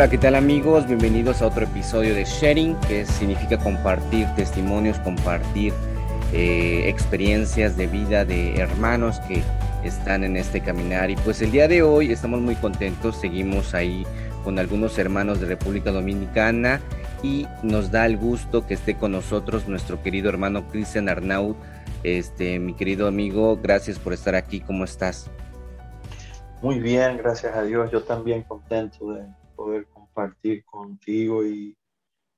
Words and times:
Hola, 0.00 0.08
¿qué 0.08 0.16
tal 0.16 0.34
amigos? 0.34 0.86
Bienvenidos 0.86 1.42
a 1.42 1.48
otro 1.48 1.64
episodio 1.64 2.14
de 2.14 2.24
Sharing, 2.24 2.74
que 2.88 3.04
significa 3.04 3.58
compartir 3.58 4.26
testimonios, 4.34 4.98
compartir 5.00 5.74
eh, 6.32 6.88
experiencias 6.88 7.76
de 7.76 7.86
vida 7.86 8.24
de 8.24 8.54
hermanos 8.54 9.20
que 9.28 9.42
están 9.84 10.24
en 10.24 10.38
este 10.38 10.62
caminar. 10.62 11.10
Y 11.10 11.16
pues 11.16 11.42
el 11.42 11.52
día 11.52 11.68
de 11.68 11.82
hoy 11.82 12.12
estamos 12.12 12.40
muy 12.40 12.54
contentos, 12.54 13.16
seguimos 13.16 13.74
ahí 13.74 14.06
con 14.42 14.58
algunos 14.58 14.98
hermanos 14.98 15.38
de 15.38 15.48
República 15.48 15.90
Dominicana 15.90 16.80
y 17.22 17.46
nos 17.62 17.90
da 17.90 18.06
el 18.06 18.16
gusto 18.16 18.66
que 18.66 18.72
esté 18.72 18.96
con 18.96 19.12
nosotros 19.12 19.68
nuestro 19.68 20.02
querido 20.02 20.30
hermano 20.30 20.66
Cristian 20.68 21.10
Arnaud. 21.10 21.56
Este, 22.04 22.58
mi 22.58 22.72
querido 22.72 23.06
amigo, 23.06 23.58
gracias 23.62 23.98
por 23.98 24.14
estar 24.14 24.34
aquí. 24.34 24.60
¿Cómo 24.60 24.84
estás? 24.84 25.30
Muy 26.62 26.78
bien, 26.78 27.18
gracias 27.18 27.54
a 27.54 27.62
Dios. 27.64 27.90
Yo 27.90 28.02
también 28.02 28.44
contento 28.44 29.12
de 29.12 29.39
poder 29.60 29.86
compartir 29.88 30.64
contigo 30.64 31.44
y 31.44 31.76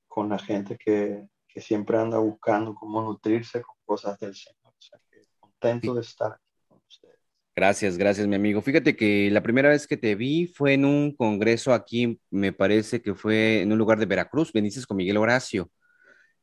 con 0.08 0.28
la 0.28 0.40
gente 0.40 0.76
que, 0.76 1.24
que 1.46 1.60
siempre 1.60 1.96
anda 1.96 2.18
buscando 2.18 2.74
cómo 2.74 3.00
nutrirse 3.00 3.62
con 3.62 3.76
cosas 3.84 4.18
del 4.18 4.34
Señor. 4.34 4.74
O 4.76 4.82
sea, 4.82 4.98
que 5.08 5.20
contento 5.38 5.94
de 5.94 6.00
estar 6.00 6.32
aquí 6.32 6.66
con 6.66 6.80
ustedes. 6.84 7.20
Gracias, 7.54 7.96
gracias, 7.96 8.26
mi 8.26 8.34
amigo. 8.34 8.60
Fíjate 8.60 8.96
que 8.96 9.30
la 9.30 9.40
primera 9.40 9.68
vez 9.68 9.86
que 9.86 9.96
te 9.96 10.16
vi 10.16 10.48
fue 10.48 10.74
en 10.74 10.84
un 10.84 11.14
congreso 11.14 11.72
aquí, 11.72 12.20
me 12.28 12.52
parece 12.52 13.00
que 13.00 13.14
fue 13.14 13.62
en 13.62 13.70
un 13.70 13.78
lugar 13.78 14.00
de 14.00 14.06
Veracruz, 14.06 14.52
Benítez 14.52 14.84
con 14.84 14.96
Miguel 14.96 15.18
Horacio. 15.18 15.70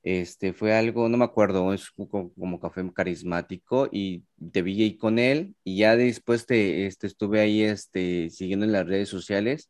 Este 0.01 0.53
fue 0.53 0.73
algo, 0.73 1.09
no 1.09 1.17
me 1.17 1.25
acuerdo, 1.25 1.73
es 1.73 1.91
como, 1.91 2.33
como 2.33 2.59
café 2.61 2.89
carismático 2.93 3.89
y 3.91 4.23
te 4.53 4.61
vi 4.61 4.81
ahí 4.81 4.95
con 4.95 5.19
él 5.19 5.55
y 5.65 5.79
ya 5.79 5.97
después 5.97 6.45
te 6.45 6.85
este, 6.85 7.05
estuve 7.05 7.41
ahí 7.41 7.63
este, 7.63 8.29
siguiendo 8.29 8.65
en 8.65 8.71
las 8.71 8.87
redes 8.87 9.09
sociales 9.09 9.69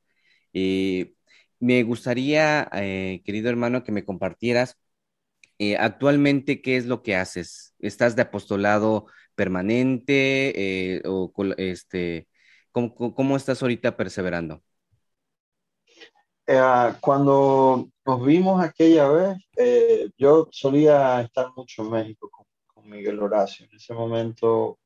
eh, 0.53 1.13
me 1.59 1.83
gustaría, 1.83 2.69
eh, 2.73 3.21
querido 3.25 3.49
hermano, 3.49 3.83
que 3.83 3.91
me 3.91 4.05
compartieras 4.05 4.77
eh, 5.59 5.77
actualmente 5.77 6.61
qué 6.61 6.77
es 6.77 6.85
lo 6.85 7.03
que 7.03 7.15
haces. 7.15 7.75
¿Estás 7.79 8.15
de 8.15 8.23
apostolado 8.23 9.07
permanente 9.35 11.01
o 11.05 11.31
este, 11.57 12.27
¿cómo, 12.71 13.37
estás 13.37 13.61
ahorita 13.61 13.95
perseverando? 13.97 14.63
cuando 17.01 17.91
nos 18.03 18.25
vimos 18.25 18.63
aquella 18.63 19.07
vez, 19.07 19.37
yo 20.17 20.47
solía 20.51 21.21
estar 21.21 21.51
mucho 21.55 21.83
en 21.83 21.91
México 21.91 22.29
con, 22.31 22.89
Miguel 22.89 23.19
Horacio. 23.19 23.67
En 23.67 23.75
ese 23.75 23.93
momento 23.93 24.79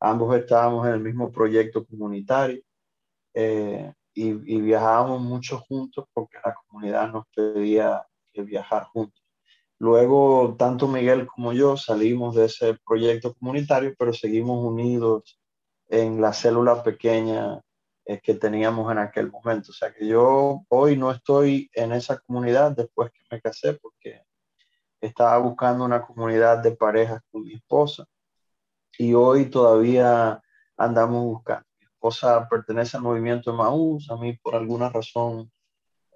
ambos 0.00 0.36
estábamos 0.36 0.86
en 0.86 0.94
el 0.94 1.00
mismo 1.00 1.30
proyecto 1.30 1.84
comunitario. 1.86 2.62
Eh, 3.32 3.92
y, 4.14 4.32
viajábamos 4.32 5.20
mucho 5.20 5.58
juntos 5.58 6.06
porque 6.12 6.38
la 6.44 6.54
comunidad 6.54 7.12
nos 7.12 7.26
pedía 7.34 8.06
que 8.32 8.42
viajar 8.42 8.84
juntos. 8.84 9.22
Luego, 9.78 10.54
tanto 10.58 10.88
Miguel 10.88 11.26
como 11.26 11.52
yo 11.52 11.76
salimos 11.76 12.36
de 12.36 12.46
ese 12.46 12.78
proyecto 12.86 13.34
comunitario, 13.34 13.94
pero 13.98 14.12
seguimos 14.12 14.64
unidos 14.64 15.38
en 15.88 16.20
la 16.20 16.32
célula 16.32 16.82
pequeña 16.82 17.60
eh, 18.06 18.20
que 18.22 18.34
teníamos 18.34 18.90
en 18.92 18.98
aquel 18.98 19.30
momento. 19.30 19.72
O 19.72 19.74
sea 19.74 19.92
que 19.92 20.06
yo 20.06 20.62
hoy 20.68 20.96
no 20.96 21.10
estoy 21.10 21.70
en 21.74 21.92
esa 21.92 22.18
comunidad 22.20 22.72
después 22.72 23.10
que 23.12 23.24
me 23.30 23.40
casé 23.40 23.74
porque 23.74 24.22
estaba 25.00 25.38
buscando 25.38 25.84
una 25.84 26.02
comunidad 26.02 26.62
de 26.62 26.72
parejas 26.76 27.20
con 27.30 27.42
mi 27.42 27.54
esposa 27.54 28.06
y 28.98 29.12
hoy 29.14 29.46
todavía 29.50 30.40
andamos 30.76 31.24
buscando 31.24 31.66
esposa 32.04 32.46
pertenece 32.50 32.98
al 32.98 33.02
movimiento 33.02 33.50
de 33.50 33.56
Maús, 33.56 34.10
a 34.10 34.16
mí 34.16 34.34
por 34.34 34.54
alguna 34.54 34.90
razón 34.90 35.50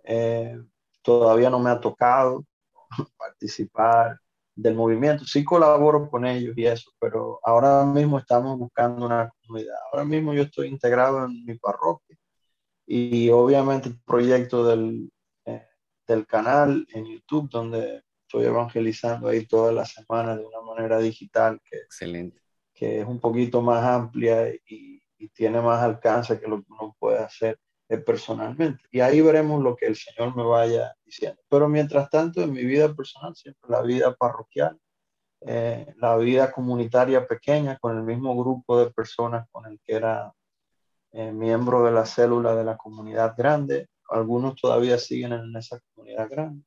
eh, 0.04 0.60
todavía 1.03 1.49
no 1.49 1.59
me 1.59 1.71
ha 1.71 1.81
tocado 1.81 2.44
participar 3.16 4.21
del 4.54 4.75
movimiento. 4.75 5.25
Sí 5.25 5.44
colaboro 5.44 6.10
con 6.10 6.26
ellos 6.26 6.56
y 6.59 6.66
eso, 6.66 6.91
pero 7.00 7.41
ahora 7.43 7.84
mismo 7.87 8.19
estamos 8.19 8.59
buscando 8.59 9.06
una 9.06 9.31
comunidad. 9.41 9.76
Ahora 9.91 10.04
mismo 10.04 10.34
yo 10.34 10.43
estoy 10.43 10.69
integrado 10.69 11.25
en 11.25 11.44
mi 11.47 11.54
parroquia 11.56 12.19
y 12.87 13.31
obviamente 13.31 13.88
el 13.88 13.99
proyecto 14.05 14.66
del, 14.66 15.10
eh, 15.47 15.66
del 16.06 16.26
canal 16.26 16.87
en 16.93 17.06
YouTube 17.06 17.49
donde 17.49 18.03
estoy 18.22 18.44
evangelizando 18.44 19.28
ahí 19.28 19.47
todas 19.47 19.75
las 19.75 19.93
semanas 19.93 20.37
de 20.37 20.44
una 20.44 20.60
manera 20.60 20.99
digital 20.99 21.59
que, 21.65 21.78
Excelente. 21.78 22.43
que 22.75 23.00
es 23.00 23.06
un 23.06 23.20
poquito 23.20 23.62
más 23.62 23.82
amplia 23.82 24.53
y, 24.66 24.97
y 25.18 25.28
tiene 25.28 25.60
más 25.60 25.82
alcance 25.82 26.40
que 26.40 26.46
lo 26.46 26.62
que 26.62 26.72
uno 26.72 26.96
puede 26.98 27.18
hacer 27.18 27.58
eh, 27.88 27.98
personalmente. 27.98 28.84
Y 28.90 29.00
ahí 29.00 29.20
veremos 29.20 29.62
lo 29.62 29.74
que 29.74 29.86
el 29.86 29.96
Señor 29.96 30.36
me 30.36 30.44
vaya 30.44 30.94
diciendo. 31.04 31.40
Pero 31.48 31.68
mientras 31.68 32.10
tanto, 32.10 32.42
en 32.42 32.52
mi 32.52 32.64
vida 32.64 32.94
personal, 32.94 33.34
siempre 33.34 33.70
la 33.70 33.82
vida 33.82 34.14
parroquial, 34.14 34.78
eh, 35.40 35.94
la 35.96 36.16
vida 36.16 36.52
comunitaria 36.52 37.26
pequeña, 37.26 37.78
con 37.78 37.96
el 37.96 38.02
mismo 38.04 38.36
grupo 38.36 38.78
de 38.78 38.90
personas 38.90 39.46
con 39.50 39.66
el 39.66 39.80
que 39.80 39.94
era 39.94 40.32
eh, 41.12 41.32
miembro 41.32 41.84
de 41.84 41.92
la 41.92 42.04
célula 42.06 42.54
de 42.54 42.64
la 42.64 42.76
comunidad 42.76 43.34
grande. 43.36 43.88
Algunos 44.10 44.56
todavía 44.56 44.98
siguen 44.98 45.32
en 45.32 45.56
esa 45.56 45.80
comunidad 45.94 46.28
grande. 46.30 46.64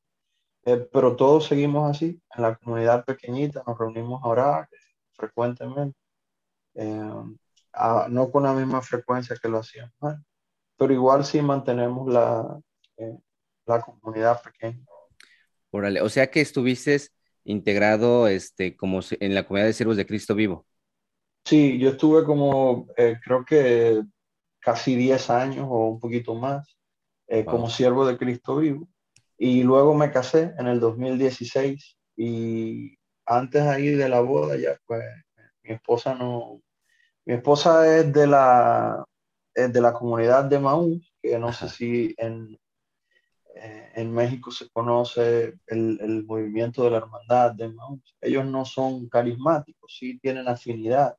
pero 0.92 1.16
todos 1.16 1.46
seguimos 1.46 1.90
así, 1.90 2.20
en 2.36 2.42
la 2.42 2.56
comunidad 2.56 3.04
pequeñita, 3.04 3.62
nos 3.66 3.78
reunimos 3.78 4.22
a 4.24 4.28
orar 4.28 4.68
frecuentemente 5.12 5.96
no 8.08 8.30
con 8.30 8.42
la 8.42 8.52
misma 8.52 8.82
frecuencia 8.82 9.36
que 9.40 9.48
lo 9.48 9.58
hacíamos 9.58 10.16
pero 10.82 10.94
igual 10.94 11.24
sí 11.24 11.40
mantenemos 11.40 12.12
la, 12.12 12.60
eh, 12.96 13.16
la 13.66 13.80
comunidad 13.80 14.42
pequeña. 14.42 14.84
Órale, 15.70 16.00
o 16.02 16.08
sea 16.08 16.28
que 16.28 16.40
estuviste 16.40 17.00
integrado 17.44 18.26
este, 18.26 18.76
como 18.76 18.98
en 19.20 19.34
la 19.34 19.46
comunidad 19.46 19.68
de 19.68 19.74
siervos 19.74 19.96
de 19.96 20.06
Cristo 20.06 20.34
vivo. 20.34 20.66
Sí, 21.44 21.78
yo 21.78 21.90
estuve 21.90 22.24
como, 22.24 22.88
eh, 22.96 23.16
creo 23.24 23.44
que 23.44 24.02
casi 24.58 24.96
10 24.96 25.30
años 25.30 25.66
o 25.68 25.86
un 25.86 26.00
poquito 26.00 26.34
más 26.34 26.76
eh, 27.28 27.44
como 27.44 27.70
siervo 27.70 28.04
de 28.04 28.18
Cristo 28.18 28.56
vivo. 28.56 28.88
Y 29.38 29.62
luego 29.62 29.94
me 29.94 30.10
casé 30.10 30.52
en 30.58 30.66
el 30.66 30.80
2016 30.80 31.96
y 32.16 32.98
antes 33.24 33.62
ahí 33.62 33.90
de 33.90 34.08
la 34.08 34.20
boda 34.20 34.56
ya, 34.56 34.76
pues 34.84 35.04
mi 35.62 35.74
esposa 35.74 36.14
no, 36.16 36.60
mi 37.24 37.34
esposa 37.34 37.98
es 37.98 38.12
de 38.12 38.26
la, 38.26 39.04
de 39.54 39.80
la 39.80 39.92
comunidad 39.92 40.44
de 40.44 40.58
Maús, 40.58 41.14
que 41.22 41.38
no 41.38 41.52
sé 41.52 41.68
si 41.68 42.14
en, 42.18 42.58
eh, 43.54 43.92
en 43.94 44.12
México 44.12 44.50
se 44.50 44.68
conoce 44.70 45.58
el, 45.66 45.98
el, 46.00 46.24
movimiento 46.24 46.84
de 46.84 46.90
la 46.90 46.96
hermandad 46.98 47.52
de 47.52 47.68
Maús. 47.68 48.16
Ellos 48.20 48.44
no 48.46 48.64
son 48.64 49.08
carismáticos, 49.08 49.96
sí 49.98 50.18
tienen 50.18 50.48
afinidad 50.48 51.16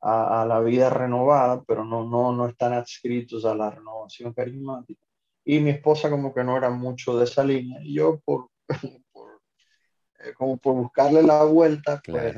a, 0.00 0.42
a, 0.42 0.46
la 0.46 0.60
vida 0.60 0.90
renovada, 0.90 1.62
pero 1.62 1.84
no, 1.84 2.04
no, 2.04 2.32
no 2.32 2.48
están 2.48 2.72
adscritos 2.72 3.44
a 3.44 3.54
la 3.54 3.70
renovación 3.70 4.32
carismática. 4.32 5.04
Y 5.44 5.60
mi 5.60 5.70
esposa 5.70 6.10
como 6.10 6.34
que 6.34 6.44
no 6.44 6.56
era 6.56 6.70
mucho 6.70 7.16
de 7.18 7.24
esa 7.24 7.44
línea. 7.44 7.80
Y 7.82 7.94
yo 7.94 8.20
por, 8.20 8.48
por 9.12 9.40
eh, 10.20 10.34
como 10.34 10.56
por 10.58 10.74
buscarle 10.74 11.22
la 11.22 11.44
vuelta, 11.44 12.00
pues, 12.04 12.36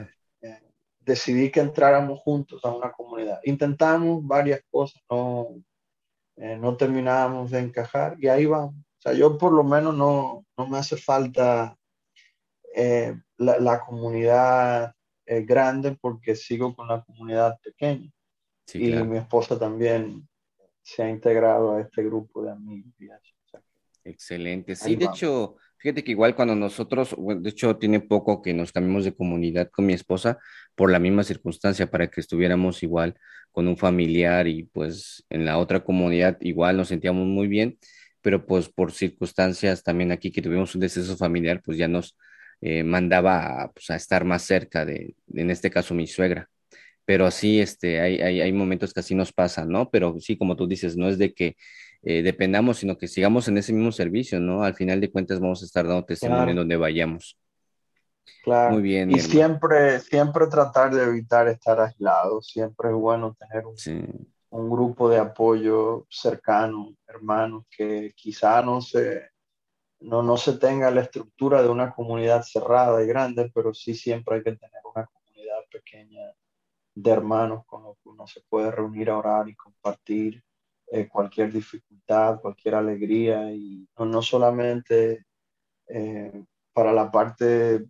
decidí 1.04 1.50
que 1.50 1.60
entráramos 1.60 2.20
juntos 2.20 2.64
a 2.64 2.74
una 2.74 2.92
comunidad. 2.92 3.40
Intentamos 3.44 4.24
varias 4.26 4.60
cosas, 4.70 5.02
no, 5.10 5.48
eh, 6.36 6.56
no 6.56 6.76
terminábamos 6.76 7.50
de 7.50 7.60
encajar 7.60 8.16
y 8.18 8.28
ahí 8.28 8.46
vamos. 8.46 8.74
O 8.74 9.02
sea, 9.02 9.12
yo 9.12 9.36
por 9.36 9.52
lo 9.52 9.64
menos 9.64 9.96
no, 9.96 10.46
no 10.56 10.66
me 10.68 10.78
hace 10.78 10.96
falta 10.96 11.76
eh, 12.74 13.14
la, 13.38 13.58
la, 13.58 13.80
comunidad 13.80 14.94
eh, 15.26 15.42
grande 15.42 15.96
porque 16.00 16.36
sigo 16.36 16.74
con 16.74 16.88
la 16.88 17.02
comunidad 17.02 17.58
pequeña. 17.60 18.10
y 18.74 18.92
mi 18.92 19.18
esposa 19.18 19.58
también 19.58 20.28
se 20.82 21.02
ha 21.02 21.10
integrado 21.10 21.76
a 21.76 21.80
este 21.80 22.02
grupo 22.04 22.42
de 22.42 22.52
amigos. 22.52 22.92
Excelente. 24.04 24.74
Sí, 24.74 24.96
de 24.96 25.04
hecho, 25.04 25.56
Fíjate 25.82 26.04
que 26.04 26.12
igual 26.12 26.36
cuando 26.36 26.54
nosotros, 26.54 27.16
de 27.18 27.50
hecho 27.50 27.76
tiene 27.76 27.98
poco 27.98 28.40
que 28.40 28.54
nos 28.54 28.70
cambiamos 28.70 29.02
de 29.04 29.16
comunidad 29.16 29.68
con 29.68 29.84
mi 29.84 29.94
esposa 29.94 30.38
por 30.74 30.90
la 30.90 30.98
misma 30.98 31.24
circunstancia, 31.24 31.90
para 31.90 32.08
que 32.08 32.20
estuviéramos 32.20 32.82
igual 32.82 33.14
con 33.52 33.68
un 33.68 33.76
familiar 33.76 34.48
y 34.48 34.64
pues 34.64 35.24
en 35.30 35.44
la 35.44 35.58
otra 35.58 35.84
comunidad 35.84 36.38
igual 36.40 36.76
nos 36.76 36.88
sentíamos 36.88 37.26
muy 37.26 37.48
bien, 37.48 37.78
pero 38.22 38.46
pues 38.46 38.68
por 38.68 38.92
circunstancias 38.92 39.82
también 39.82 40.12
aquí 40.12 40.30
que 40.32 40.42
tuvimos 40.42 40.74
un 40.74 40.80
deceso 40.80 41.16
familiar, 41.16 41.60
pues 41.62 41.76
ya 41.78 41.88
nos 41.88 42.16
eh, 42.60 42.84
mandaba 42.84 43.64
a, 43.64 43.72
pues, 43.72 43.90
a 43.90 43.96
estar 43.96 44.24
más 44.24 44.42
cerca 44.42 44.84
de, 44.84 45.14
en 45.34 45.50
este 45.50 45.70
caso, 45.70 45.94
mi 45.94 46.06
suegra. 46.06 46.48
Pero 47.04 47.26
así, 47.26 47.60
este, 47.60 48.00
hay, 48.00 48.20
hay, 48.20 48.40
hay 48.40 48.52
momentos 48.52 48.94
que 48.94 49.00
así 49.00 49.14
nos 49.14 49.32
pasan, 49.32 49.68
¿no? 49.68 49.90
Pero 49.90 50.16
sí, 50.20 50.38
como 50.38 50.56
tú 50.56 50.68
dices, 50.68 50.96
no 50.96 51.08
es 51.08 51.18
de 51.18 51.34
que 51.34 51.56
eh, 52.04 52.22
dependamos, 52.22 52.78
sino 52.78 52.96
que 52.96 53.08
sigamos 53.08 53.48
en 53.48 53.58
ese 53.58 53.72
mismo 53.72 53.90
servicio, 53.92 54.40
¿no? 54.40 54.62
Al 54.62 54.74
final 54.74 55.00
de 55.00 55.10
cuentas 55.10 55.40
vamos 55.40 55.62
a 55.62 55.66
estar 55.66 55.86
dando 55.86 56.04
testimonio 56.04 56.50
en 56.50 56.56
donde 56.56 56.76
vayamos. 56.76 57.36
Claro. 58.44 58.74
Muy 58.74 58.82
bien. 58.82 59.10
Y 59.10 59.20
siempre, 59.20 60.00
siempre 60.00 60.46
tratar 60.46 60.92
de 60.94 61.04
evitar 61.04 61.48
estar 61.48 61.80
aislado. 61.80 62.42
Siempre 62.42 62.90
es 62.90 62.94
bueno 62.94 63.34
tener 63.34 63.66
un, 63.66 63.76
un 64.50 64.70
grupo 64.70 65.08
de 65.08 65.18
apoyo 65.18 66.06
cercano, 66.10 66.94
hermanos, 67.06 67.64
que 67.70 68.12
quizá 68.16 68.62
no 68.62 68.80
se, 68.80 69.30
no, 70.00 70.22
no 70.22 70.36
se 70.36 70.54
tenga 70.54 70.90
la 70.90 71.02
estructura 71.02 71.62
de 71.62 71.68
una 71.68 71.92
comunidad 71.92 72.42
cerrada 72.42 73.02
y 73.02 73.06
grande, 73.06 73.50
pero 73.54 73.72
sí 73.72 73.94
siempre 73.94 74.36
hay 74.36 74.42
que 74.42 74.56
tener 74.56 74.82
una 74.94 75.06
comunidad 75.06 75.60
pequeña 75.70 76.20
de 76.94 77.10
hermanos 77.10 77.64
con 77.66 77.84
los 77.84 77.96
que 77.98 78.08
uno 78.08 78.26
se 78.26 78.42
puede 78.48 78.70
reunir 78.70 79.10
a 79.10 79.18
orar 79.18 79.48
y 79.48 79.54
compartir 79.54 80.42
eh, 80.88 81.08
cualquier 81.08 81.50
dificultad, 81.50 82.40
cualquier 82.40 82.74
alegría, 82.74 83.50
y 83.50 83.88
no, 83.98 84.20
solamente 84.20 85.24
eh, 85.88 86.44
para 86.72 86.92
la 86.92 87.10
parte 87.10 87.86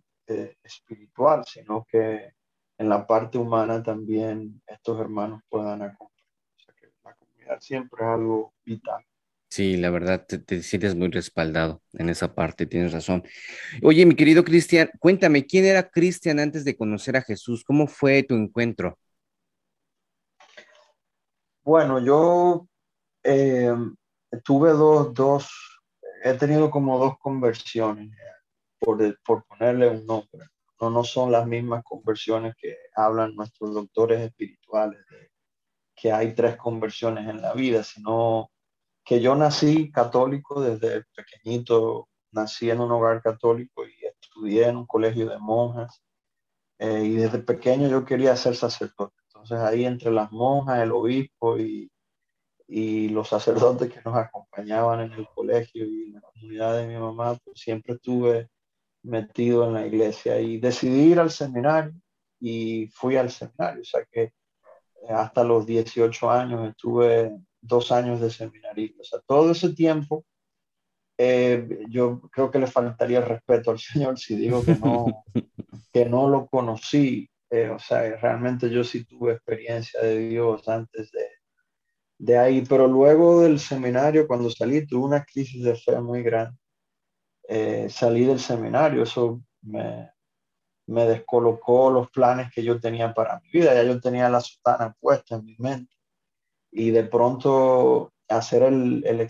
espiritual, 0.63 1.43
sino 1.45 1.85
que 1.89 2.33
en 2.77 2.89
la 2.89 3.05
parte 3.05 3.37
humana 3.37 3.81
también 3.83 4.61
estos 4.67 4.99
hermanos 4.99 5.41
puedan 5.49 5.81
acompañar. 5.81 6.11
O 6.55 6.59
sea 6.59 6.73
que 6.79 6.87
la 7.03 7.13
comunidad 7.13 7.59
siempre 7.59 8.03
es 8.03 8.09
algo 8.09 8.53
vital. 8.65 9.05
Sí, 9.49 9.77
la 9.77 9.91
verdad, 9.91 10.25
te, 10.27 10.39
te, 10.39 10.63
sientes 10.63 10.95
muy 10.95 11.09
respaldado 11.09 11.83
en 11.93 12.09
esa 12.09 12.33
parte, 12.33 12.65
tienes 12.65 12.91
razón. 12.91 13.23
Oye, 13.83 14.03
mi 14.03 14.15
querido 14.15 14.43
Cristian, 14.43 14.89
cuéntame, 14.99 15.45
¿quién 15.45 15.65
era 15.65 15.89
Cristian 15.89 16.39
antes 16.39 16.65
de 16.65 16.75
conocer 16.75 17.15
a 17.17 17.21
Jesús? 17.21 17.63
¿Cómo 17.63 17.85
fue 17.85 18.23
tu 18.23 18.33
encuentro? 18.33 18.97
Bueno, 21.61 21.99
yo 21.99 22.67
eh, 23.23 23.73
tuve 24.43 24.71
dos, 24.71 25.13
dos, 25.13 25.81
he 26.23 26.33
tenido 26.33 26.71
como 26.71 26.97
dos 26.97 27.17
conversiones, 27.19 28.09
por, 28.83 29.19
por 29.23 29.45
ponerle 29.45 29.89
un 29.89 30.05
nombre. 30.05 30.47
No, 30.79 30.89
no 30.89 31.03
son 31.03 31.31
las 31.31 31.47
mismas 31.47 31.83
conversiones 31.83 32.55
que 32.57 32.75
hablan 32.95 33.35
nuestros 33.35 33.73
doctores 33.73 34.21
espirituales, 34.21 34.99
que 35.95 36.11
hay 36.11 36.33
tres 36.33 36.57
conversiones 36.57 37.27
en 37.29 37.41
la 37.41 37.53
vida, 37.53 37.83
sino 37.83 38.49
que 39.05 39.21
yo 39.21 39.35
nací 39.35 39.91
católico 39.91 40.61
desde 40.61 41.03
pequeñito, 41.15 42.09
nací 42.31 42.69
en 42.69 42.81
un 42.81 42.91
hogar 42.91 43.21
católico 43.21 43.85
y 43.87 44.05
estudié 44.05 44.67
en 44.67 44.77
un 44.77 44.85
colegio 44.85 45.29
de 45.29 45.37
monjas. 45.39 46.03
Eh, 46.79 47.03
y 47.05 47.13
desde 47.13 47.39
pequeño 47.39 47.87
yo 47.87 48.03
quería 48.03 48.35
ser 48.35 48.55
sacerdote. 48.55 49.15
Entonces 49.27 49.59
ahí 49.59 49.85
entre 49.85 50.11
las 50.11 50.31
monjas, 50.31 50.81
el 50.81 50.91
obispo 50.91 51.57
y, 51.57 51.89
y 52.67 53.09
los 53.09 53.29
sacerdotes 53.29 53.93
que 53.93 54.01
nos 54.03 54.15
acompañaban 54.15 55.01
en 55.01 55.13
el 55.13 55.27
colegio 55.27 55.85
y 55.85 56.03
en 56.07 56.13
la 56.13 56.21
comunidad 56.21 56.77
de 56.77 56.87
mi 56.87 56.97
mamá, 56.97 57.37
pues 57.43 57.59
siempre 57.59 57.93
estuve 57.93 58.49
metido 59.03 59.67
en 59.67 59.73
la 59.73 59.85
iglesia 59.85 60.39
y 60.39 60.57
decidí 60.57 61.11
ir 61.11 61.19
al 61.19 61.31
seminario 61.31 61.93
y 62.39 62.87
fui 62.93 63.17
al 63.17 63.29
seminario. 63.31 63.81
O 63.81 63.85
sea 63.85 64.05
que 64.11 64.23
eh, 64.23 64.33
hasta 65.09 65.43
los 65.43 65.65
18 65.65 66.31
años 66.31 66.69
estuve 66.69 67.37
dos 67.61 67.91
años 67.91 68.21
de 68.21 68.29
seminario. 68.29 68.91
O 68.99 69.03
sea, 69.03 69.19
todo 69.27 69.51
ese 69.51 69.73
tiempo 69.73 70.25
eh, 71.17 71.85
yo 71.89 72.21
creo 72.31 72.49
que 72.49 72.59
le 72.59 72.67
faltaría 72.67 73.21
respeto 73.21 73.71
al 73.71 73.79
Señor 73.79 74.17
si 74.17 74.35
digo 74.35 74.63
que 74.63 74.75
no, 74.75 75.23
que 75.93 76.05
no 76.05 76.29
lo 76.29 76.47
conocí. 76.47 77.29
Eh, 77.49 77.69
o 77.69 77.77
sea, 77.77 78.01
realmente 78.17 78.69
yo 78.69 78.83
sí 78.83 79.05
tuve 79.05 79.33
experiencia 79.33 80.01
de 80.01 80.17
Dios 80.29 80.67
antes 80.67 81.11
de, 81.11 81.27
de 82.17 82.37
ahí, 82.37 82.63
pero 82.67 82.87
luego 82.87 83.41
del 83.41 83.59
seminario, 83.59 84.27
cuando 84.27 84.49
salí, 84.49 84.87
tuve 84.87 85.05
una 85.05 85.23
crisis 85.23 85.63
de 85.63 85.75
fe 85.75 85.99
muy 86.01 86.23
grande. 86.23 86.57
Eh, 87.47 87.89
salí 87.89 88.25
del 88.25 88.39
seminario, 88.39 89.03
eso 89.03 89.41
me, 89.61 90.11
me 90.87 91.05
descolocó 91.05 91.91
los 91.91 92.09
planes 92.11 92.51
que 92.53 92.63
yo 92.63 92.79
tenía 92.79 93.13
para 93.13 93.39
mi 93.39 93.49
vida, 93.51 93.73
ya 93.73 93.83
yo 93.83 93.99
tenía 93.99 94.29
la 94.29 94.41
sotana 94.41 94.95
puesta 94.99 95.35
en 95.35 95.45
mi 95.45 95.55
mente. 95.59 95.95
Y 96.71 96.91
de 96.91 97.03
pronto 97.03 98.13
hacer 98.27 98.63
el, 98.63 99.03
el, 99.05 99.27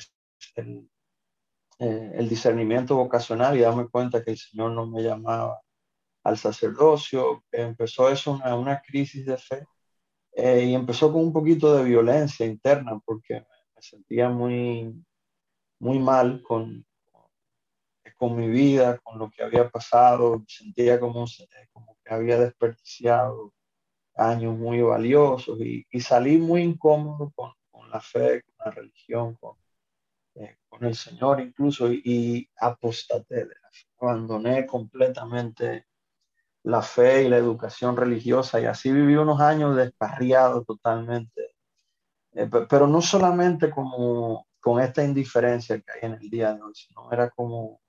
el, 0.56 0.90
eh, 1.80 2.12
el 2.16 2.30
discernimiento 2.30 2.96
vocacional 2.96 3.58
y 3.58 3.62
darme 3.62 3.90
cuenta 3.90 4.24
que 4.24 4.32
el 4.32 4.38
Señor 4.38 4.72
no 4.72 4.86
me 4.88 5.02
llamaba 5.04 5.62
al 6.24 6.38
sacerdocio, 6.38 7.44
empezó 7.52 8.10
eso 8.10 8.32
una, 8.32 8.56
una 8.56 8.82
crisis 8.82 9.26
de 9.26 9.38
fe 9.38 9.66
eh, 10.34 10.64
y 10.66 10.74
empezó 10.74 11.12
con 11.12 11.22
un 11.22 11.34
poquito 11.34 11.76
de 11.76 11.84
violencia 11.84 12.46
interna 12.46 13.00
porque 13.06 13.46
me 13.76 13.82
sentía 13.82 14.30
muy, 14.30 15.04
muy 15.80 16.00
mal 16.00 16.42
con, 16.42 16.86
con 18.24 18.38
mi 18.38 18.48
vida, 18.48 19.00
con 19.00 19.20
lo 19.20 19.30
que 19.30 19.44
había 19.44 19.70
pasado, 19.70 20.46
sentía 20.48 20.98
como, 20.98 21.26
como 21.74 21.98
que 22.02 22.14
había 22.14 22.40
desperdiciado 22.40 23.54
años 24.16 24.58
muy 24.58 24.82
valiosos 24.82 25.60
y, 25.60 25.86
y 25.92 26.00
salí 26.00 26.38
muy 26.38 26.62
incómodo 26.62 27.34
con, 27.36 27.52
con, 27.70 27.90
la 27.92 28.00
fe, 28.00 28.44
con 28.44 28.56
la 28.64 28.72
religión, 28.72 29.36
con, 29.36 29.58
eh, 30.36 30.56
con 30.70 30.86
el 30.86 30.96
Señor 30.96 31.42
incluso 31.42 31.92
y, 31.92 32.02
y 32.06 32.50
apostaté, 32.62 33.46
abandoné 34.00 34.66
completamente 34.66 35.88
la 36.64 36.82
fe 36.82 37.24
y 37.24 37.30
la 37.30 37.36
educación 37.36 37.98
religiosa 37.98 38.62
y 38.62 38.68
así 38.68 38.90
viví 38.90 39.18
unos 39.18 39.42
años 39.42 39.76
descarriado 39.76 40.64
totalmente. 40.64 41.56
Eh, 42.32 42.50
pero 42.70 42.88
no 42.88 43.02
solamente 43.02 43.70
como 43.70 44.48
con 44.62 44.80
esta 44.80 45.04
indiferencia 45.04 45.78
que 45.82 45.92
hay 45.92 46.00
en 46.04 46.14
el 46.14 46.30
día 46.30 46.54
de 46.54 46.62
hoy, 46.62 46.74
sino 46.74 47.12
era 47.12 47.30
como 47.30 47.83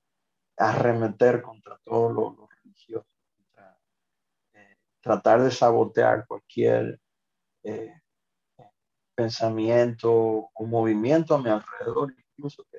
arremeter 0.57 1.43
contra 1.43 1.79
todo 1.85 2.13
lo, 2.13 2.49
religioso, 2.63 3.07
eh, 4.55 4.77
tratar 5.01 5.43
de 5.43 5.51
sabotear 5.51 6.27
cualquier 6.27 7.01
eh, 7.63 8.01
pensamiento 9.15 10.13
o 10.53 10.67
movimiento 10.67 11.35
a 11.35 11.43
mi 11.43 11.51
alrededor, 11.51 12.15
incluso 12.19 12.65
que, 12.71 12.79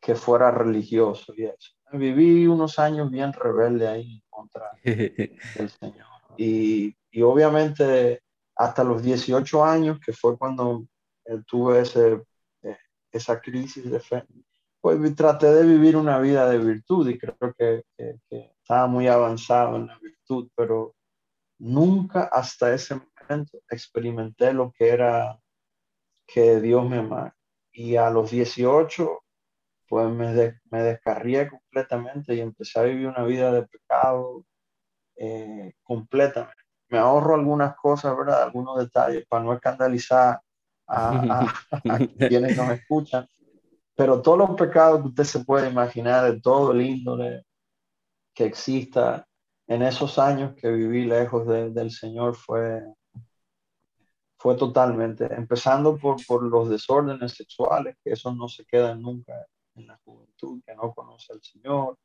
que 0.00 0.14
fuera 0.14 0.50
religioso 0.50 1.32
y 1.36 1.44
eso 1.44 1.76
viví 1.92 2.46
unos 2.46 2.78
años 2.78 3.10
bien 3.10 3.32
rebelde 3.32 3.88
ahí 3.88 4.22
contra 4.28 4.70
el 4.84 5.70
Señor. 5.70 6.06
Y, 6.36 6.96
y, 7.10 7.22
obviamente 7.22 8.22
hasta 8.54 8.84
los 8.84 9.02
18 9.02 9.64
años, 9.64 9.98
que 10.04 10.12
fue 10.12 10.36
cuando 10.38 10.86
eh, 11.26 11.42
tuve 11.46 11.80
ese, 11.80 12.22
eh, 12.62 12.78
esa 13.12 13.40
crisis 13.40 13.90
de 13.90 14.00
fe, 14.00 14.24
pues 14.94 15.16
traté 15.16 15.52
de 15.52 15.64
vivir 15.64 15.96
una 15.96 16.20
vida 16.20 16.48
de 16.48 16.58
virtud 16.58 17.08
y 17.08 17.18
creo 17.18 17.52
que, 17.58 17.82
que, 17.96 18.20
estaba 18.30 18.86
muy 18.86 19.08
avanzado 19.08 19.74
en 19.74 19.88
la 19.88 19.98
virtud, 19.98 20.48
pero 20.54 20.94
nunca 21.58 22.30
hasta 22.32 22.72
ese 22.72 22.94
momento 22.94 23.58
experimenté 23.68 24.52
lo 24.52 24.70
que 24.70 24.90
era 24.90 25.40
que 26.24 26.60
Dios 26.60 26.88
me 26.88 26.98
amara. 26.98 27.34
Y 27.72 27.96
a 27.96 28.10
los 28.10 28.30
18 28.30 29.24
pues 29.88 30.08
me, 30.08 30.54
me 30.70 30.82
descarrié 30.84 31.48
completamente 31.48 32.36
y 32.36 32.40
empecé 32.40 32.78
a 32.78 32.84
vivir 32.84 33.08
una 33.08 33.24
vida 33.24 33.50
de 33.50 33.66
pecado 33.66 34.44
eh, 35.16 35.72
completamente. 35.82 36.62
Me 36.90 36.98
ahorro 36.98 37.34
algunas 37.34 37.74
cosas, 37.74 38.16
¿verdad? 38.16 38.44
Algunos 38.44 38.78
detalles 38.78 39.26
para 39.26 39.42
no 39.42 39.52
escandalizar 39.52 40.40
a, 40.86 41.52
quienes 42.28 42.56
nos 42.56 42.70
escuchan. 42.70 43.26
Pero 43.96 44.22
todos 44.22 44.38
los 44.38 44.50
pecados 44.50 45.00
que 45.00 45.08
usted 45.08 45.24
se 45.24 45.44
puede 45.44 45.70
imaginar, 45.70 46.30
de 46.30 46.40
todo 46.40 46.72
el 46.72 46.82
índole 46.82 47.44
que 48.34 48.44
exista 48.44 49.26
en 49.66 49.82
esos 49.82 50.18
años 50.18 50.54
que 50.54 50.70
viví 50.70 51.06
lejos 51.06 51.46
del 51.46 51.90
Señor, 51.90 52.36
fue, 52.36 52.84
fue 54.38 54.54
totalmente, 54.56 55.24
empezando 55.34 55.96
por, 55.96 56.24
por 56.26 56.42
los 56.44 56.68
desórdenes 56.68 57.32
sexuales, 57.32 57.96
que 58.04 58.12
eso 58.12 58.32
no 58.32 58.48
se 58.48 58.64
quedan 58.66 59.00
nunca 59.00 59.34
en 59.74 59.86
la 59.86 59.98
juventud 60.04 60.62
que 60.64 60.74
no 60.74 60.92
conoce 60.92 61.32
al 61.32 61.42
Señor. 61.42 61.98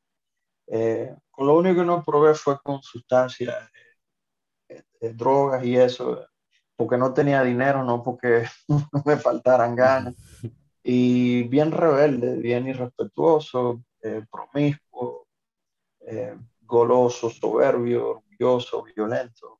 Eh, 0.67 1.13
con 1.29 1.45
lo 1.45 1.57
único 1.57 1.81
que 1.81 1.85
no 1.85 2.03
probé 2.03 2.33
fue 2.33 2.57
con 2.63 2.81
sustancias, 2.81 3.69
drogas 5.01 5.63
y 5.65 5.75
eso, 5.75 6.25
porque 6.75 6.97
no 6.97 7.13
tenía 7.13 7.43
dinero, 7.43 7.83
no 7.83 8.01
porque 8.01 8.45
me 9.05 9.17
faltaran 9.17 9.75
ganas. 9.75 10.15
Y 10.83 11.43
bien 11.43 11.71
rebelde, 11.71 12.37
bien 12.37 12.67
irrespetuoso, 12.67 13.83
eh, 14.01 14.23
promiscuo, 14.31 15.27
eh, 15.99 16.35
goloso, 16.61 17.29
soberbio, 17.29 18.09
orgulloso, 18.09 18.83
violento. 18.83 19.59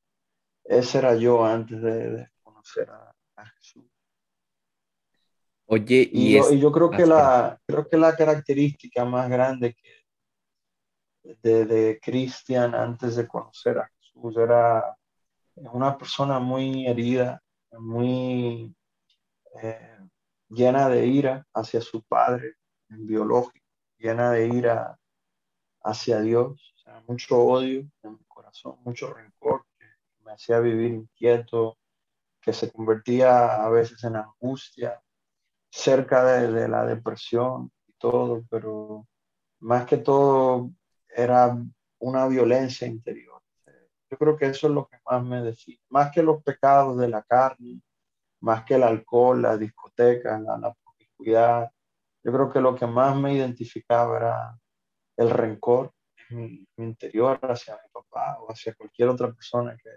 Ese 0.64 0.98
era 0.98 1.16
yo 1.16 1.46
antes 1.46 1.82
de, 1.82 2.30
conocer 2.44 2.90
a 2.90 3.46
Jesús. 3.46 3.92
Oye, 5.74 6.10
y, 6.12 6.34
yo, 6.60 6.70
creo 6.70 6.90
que, 6.90 7.06
la, 7.06 7.58
creo 7.66 7.88
que 7.88 7.96
la 7.96 8.14
característica 8.14 9.06
más 9.06 9.30
grande 9.30 9.74
que 9.74 10.04
de, 11.42 11.66
de 11.66 12.00
Cristian 12.02 12.76
antes 12.76 13.16
de 13.16 13.26
conocer 13.26 13.78
a 13.78 13.88
Jesús 13.88 14.36
era 14.36 14.98
una 15.56 15.98
persona 15.98 16.40
muy 16.40 16.88
herida, 16.88 17.42
muy 17.72 18.76
eh, 19.64 19.98
llena 20.52 20.90
de 20.90 21.08
ira 21.08 21.48
hacia 21.54 21.82
su 21.82 22.04
padre 22.04 22.56
biológico, 22.90 23.66
llena 23.98 24.32
de 24.32 24.48
ira 24.48 25.00
hacia 25.84 26.20
Dios, 26.20 26.76
mucho 27.08 27.40
odio 27.40 27.90
en 28.04 28.14
mi 28.14 28.26
corazón, 28.28 28.78
mucho 28.84 29.14
rencor 29.14 29.66
que 29.80 29.86
me 30.24 30.34
hacía 30.34 30.60
vivir 30.60 30.92
inquieto, 30.92 31.78
que 32.42 32.54
se 32.54 32.72
convertía 32.72 33.64
a 33.64 33.70
veces 33.70 34.04
en 34.04 34.18
angustia, 34.18 35.02
cerca 35.70 36.24
de, 36.26 36.68
la 36.68 36.86
depresión 36.86 37.72
y 37.88 37.94
todo, 37.94 38.44
pero 38.50 39.08
más 39.60 39.86
que 39.86 39.98
todo 39.98 40.70
era 41.08 41.56
una 42.00 42.28
violencia 42.28 42.88
interior. 42.88 43.42
Yo 44.10 44.18
creo 44.18 44.36
que 44.36 44.48
eso 44.48 44.68
es 44.68 44.74
lo 44.74 44.88
que 44.88 44.98
más 45.10 45.24
me 45.24 45.42
define, 45.42 45.80
más 45.90 46.12
que 46.12 46.22
los 46.22 46.44
pecados 46.44 46.98
de 46.98 47.08
la 47.08 47.24
carne, 47.24 47.82
más 48.42 48.64
que 48.66 48.76
el 48.76 48.84
alcohol, 48.84 49.42
la 49.42 49.58
discoteca, 49.58 50.40
la, 50.40 50.58
la 50.58 50.74
promiscuidad. 50.74 51.72
Yo 52.24 52.32
creo 52.32 52.52
que 52.52 52.62
lo 52.62 52.76
que 52.76 52.86
más 52.88 53.16
me 53.16 53.34
identificaba 53.34 54.18
era 54.18 54.60
el 55.18 55.30
rencor 55.30 55.94
en 56.30 56.38
mi, 56.38 56.68
interior 56.78 57.40
hacia 57.44 57.76
mi 57.76 57.90
papá 57.92 58.38
o 58.42 58.52
hacia 58.52 58.74
cualquier 58.74 59.10
otra 59.10 59.32
persona 59.32 59.78
que, 59.82 59.90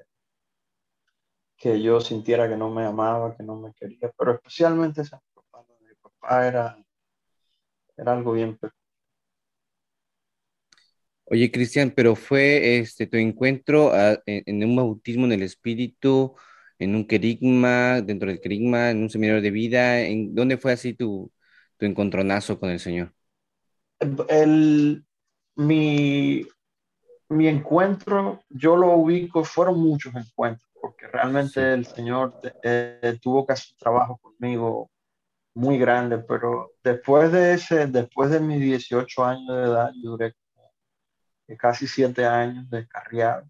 que 1.57 1.83
yo 1.83 2.01
sintiera 2.01 2.49
que 2.49 2.57
no 2.57 2.71
me 2.71 2.85
amaba, 2.85 3.37
que 3.37 3.43
no 3.43 3.57
me 3.57 3.73
quería, 3.75 4.11
pero 4.17 4.35
especialmente 4.35 5.03
esa 5.03 5.21
papá, 5.35 5.65
mi 5.81 5.95
papá 6.03 6.47
era, 6.47 6.77
era 7.97 8.13
algo 8.13 8.33
bien 8.33 8.59
Oye, 11.27 11.51
Cristian, 11.51 11.91
pero 11.91 12.17
fue 12.17 12.79
este 12.79 13.07
tu 13.07 13.17
encuentro 13.17 13.93
ah, 13.95 14.23
en, 14.27 14.63
un 14.63 14.77
bautismo 14.77 15.25
en 15.25 15.33
el 15.33 15.43
Espíritu, 15.43 16.35
en 16.79 16.95
un 16.95 17.07
querigma, 17.07 18.01
dentro 18.01 18.29
del 18.29 18.41
querigma, 18.41 18.91
en 18.91 19.03
un 19.03 19.11
seminario 19.11 19.43
de 19.43 19.51
vida, 19.51 20.01
¿en 20.01 20.35
dónde 20.35 20.59
fue 20.59 20.73
así 20.73 20.95
tu, 20.95 21.33
tu 21.77 21.87
encontronazo 21.87 22.59
con 22.59 22.71
el 22.71 22.81
Señor? 22.81 23.13
El, 24.29 25.05
mi, 25.57 26.47
mi 27.29 27.49
encuentro, 27.49 28.43
yo 28.49 28.77
lo 28.77 28.93
ubico, 28.97 29.45
fueron 29.45 29.81
muchos 29.81 30.15
encuentros, 30.15 30.71
porque 30.81 31.07
realmente 31.07 31.73
el 31.73 31.87
Señor 31.87 32.41
eh, 32.63 33.19
tuvo 33.23 33.47
casi 33.47 33.73
un 33.73 33.79
trabajo 33.79 34.19
conmigo 34.19 34.91
muy 35.55 35.79
grande, 35.79 36.19
pero 36.19 36.73
después 36.83 37.33
de 37.33 37.55
ese, 37.55 37.87
después 37.87 38.31
de 38.31 38.41
mis 38.41 38.61
18 38.61 39.25
años 39.25 39.57
de 39.57 39.63
edad, 39.63 39.93
yo 40.03 40.11
duré 40.11 40.35
casi 41.59 41.87
7 41.87 42.25
años 42.25 42.69
de 42.71 42.87
carrera. 42.89 43.45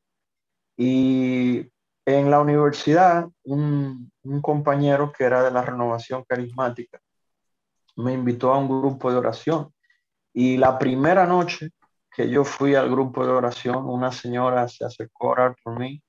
Y 0.76 1.70
en 2.06 2.30
la 2.30 2.40
universidad, 2.40 3.28
un, 3.44 4.12
compañero 4.42 5.12
que 5.12 5.24
era 5.24 5.42
de 5.42 5.50
la 5.50 5.62
renovación 5.62 6.24
carismática 6.24 7.00
me 7.96 8.12
invitó 8.12 8.52
a 8.52 8.58
un 8.58 8.68
grupo 8.68 9.10
de 9.10 9.18
oración. 9.18 9.72
Y 10.32 10.56
la 10.56 10.78
primera 10.78 11.26
noche 11.26 11.70
que 12.10 12.28
yo 12.28 12.44
fui 12.44 12.74
al 12.74 12.90
grupo 12.90 13.24
de 13.24 13.32
oración, 13.32 13.88
una 13.88 14.12
señora 14.12 14.68
se 14.68 14.84
acercó 14.84 15.28
a 15.28 15.32
orar 15.32 15.56
por 15.62 15.78
mí 15.78 16.02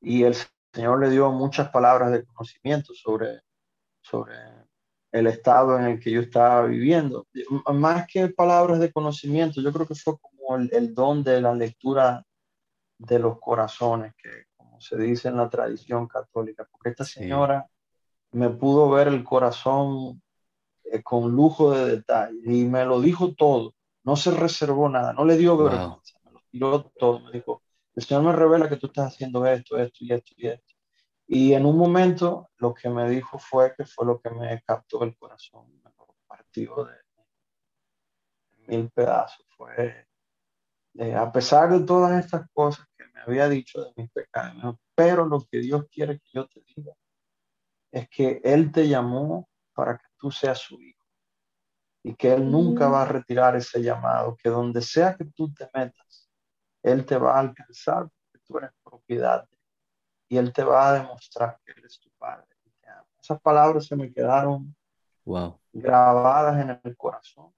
y 0.00 0.24
el 0.24 0.36
Señor 0.72 1.00
le 1.00 1.10
dio 1.10 1.30
muchas 1.32 1.70
palabras 1.70 2.12
de 2.12 2.24
conocimiento 2.24 2.92
sobre, 2.94 3.40
sobre 4.02 4.34
el 5.12 5.26
estado 5.28 5.78
en 5.78 5.84
el 5.86 6.00
que 6.00 6.10
yo 6.10 6.20
estaba 6.20 6.66
viviendo. 6.66 7.26
Más 7.72 8.06
que 8.06 8.28
palabras 8.28 8.80
de 8.80 8.92
conocimiento, 8.92 9.60
yo 9.60 9.72
creo 9.72 9.86
que 9.86 9.94
fue 9.94 10.14
como 10.18 10.56
el, 10.56 10.94
don 10.94 11.22
de 11.22 11.40
la 11.40 11.54
lectura 11.54 12.24
de 12.98 13.18
los 13.18 13.38
corazones, 13.38 14.12
que 14.16 14.46
se 14.84 14.96
dice 14.96 15.28
en 15.28 15.36
la 15.36 15.48
tradición 15.48 16.06
católica, 16.06 16.66
porque 16.70 16.90
esta 16.90 17.04
señora 17.04 17.66
me 18.32 18.50
pudo 18.50 18.90
ver 18.90 19.08
el 19.08 19.24
corazón 19.24 20.22
eh, 20.84 21.02
con 21.02 21.30
lujo 21.32 21.72
de 21.72 21.96
detalle 21.96 22.38
y 22.44 22.64
me 22.64 22.84
lo 22.84 23.00
dijo 23.00 23.34
todo 23.34 23.74
no 24.04 24.16
se 24.16 24.30
reservó 24.30 24.88
nada, 24.88 25.12
no 25.12 25.24
le 25.24 25.36
dio 25.36 25.56
vergüenza, 25.56 26.18
me 26.24 26.32
lo 26.32 26.40
tiró 26.50 26.84
todo, 26.96 27.20
me 27.20 27.32
dijo, 27.32 27.62
el 27.94 28.02
Señor 28.02 28.22
me 28.22 28.32
revela 28.32 28.68
que 28.68 28.76
tú 28.76 28.86
estás 28.86 29.14
haciendo 29.14 29.46
esto, 29.46 29.78
esto 29.78 29.98
y 30.04 30.12
esto 30.12 30.34
y 30.36 30.46
esto. 30.48 30.74
Y 31.26 31.54
en 31.54 31.64
un 31.64 31.78
momento 31.78 32.50
lo 32.58 32.74
que 32.74 32.90
me 32.90 33.08
dijo 33.08 33.38
fue 33.38 33.74
que 33.74 33.86
fue 33.86 34.04
lo 34.04 34.20
que 34.20 34.30
me 34.30 34.62
captó 34.62 35.02
el 35.04 35.16
corazón, 35.16 35.80
me 35.82 35.90
partió 36.26 36.84
de 36.84 36.94
mil 38.66 38.90
pedazos. 38.90 39.46
Fue, 39.56 40.06
eh, 40.94 41.14
a 41.14 41.32
pesar 41.32 41.70
de 41.70 41.86
todas 41.86 42.22
estas 42.22 42.46
cosas 42.52 42.86
me 43.14 43.22
había 43.22 43.48
dicho 43.48 43.82
de 43.84 43.92
mis 43.96 44.10
pecados, 44.10 44.76
pero 44.94 45.24
lo 45.24 45.40
que 45.40 45.58
Dios 45.58 45.86
quiere 45.90 46.18
que 46.18 46.28
yo 46.32 46.46
te 46.46 46.62
diga 46.74 46.92
es 47.90 48.08
que 48.08 48.40
Él 48.44 48.72
te 48.72 48.88
llamó 48.88 49.48
para 49.72 49.96
que 49.96 50.06
tú 50.18 50.30
seas 50.30 50.58
su 50.58 50.80
hijo 50.80 51.04
y 52.02 52.14
que 52.16 52.34
Él 52.34 52.50
nunca 52.50 52.88
va 52.88 53.02
a 53.02 53.06
retirar 53.06 53.56
ese 53.56 53.80
llamado, 53.82 54.36
que 54.36 54.50
donde 54.50 54.82
sea 54.82 55.16
que 55.16 55.24
tú 55.26 55.52
te 55.54 55.70
metas, 55.72 56.28
Él 56.82 57.06
te 57.06 57.16
va 57.16 57.36
a 57.36 57.40
alcanzar 57.40 58.10
porque 58.10 58.44
tú 58.44 58.58
eres 58.58 58.70
propiedad 58.82 59.48
y 60.28 60.36
Él 60.36 60.52
te 60.52 60.64
va 60.64 60.88
a 60.88 60.94
demostrar 60.94 61.58
que 61.64 61.72
Él 61.72 61.84
es 61.84 61.98
tu 62.00 62.10
Padre. 62.18 62.46
Esas 63.24 63.40
palabras 63.40 63.86
se 63.86 63.96
me 63.96 64.12
quedaron 64.12 64.76
grabadas 65.72 66.60
en 66.60 66.78
el 66.84 66.94
corazón. 66.94 67.54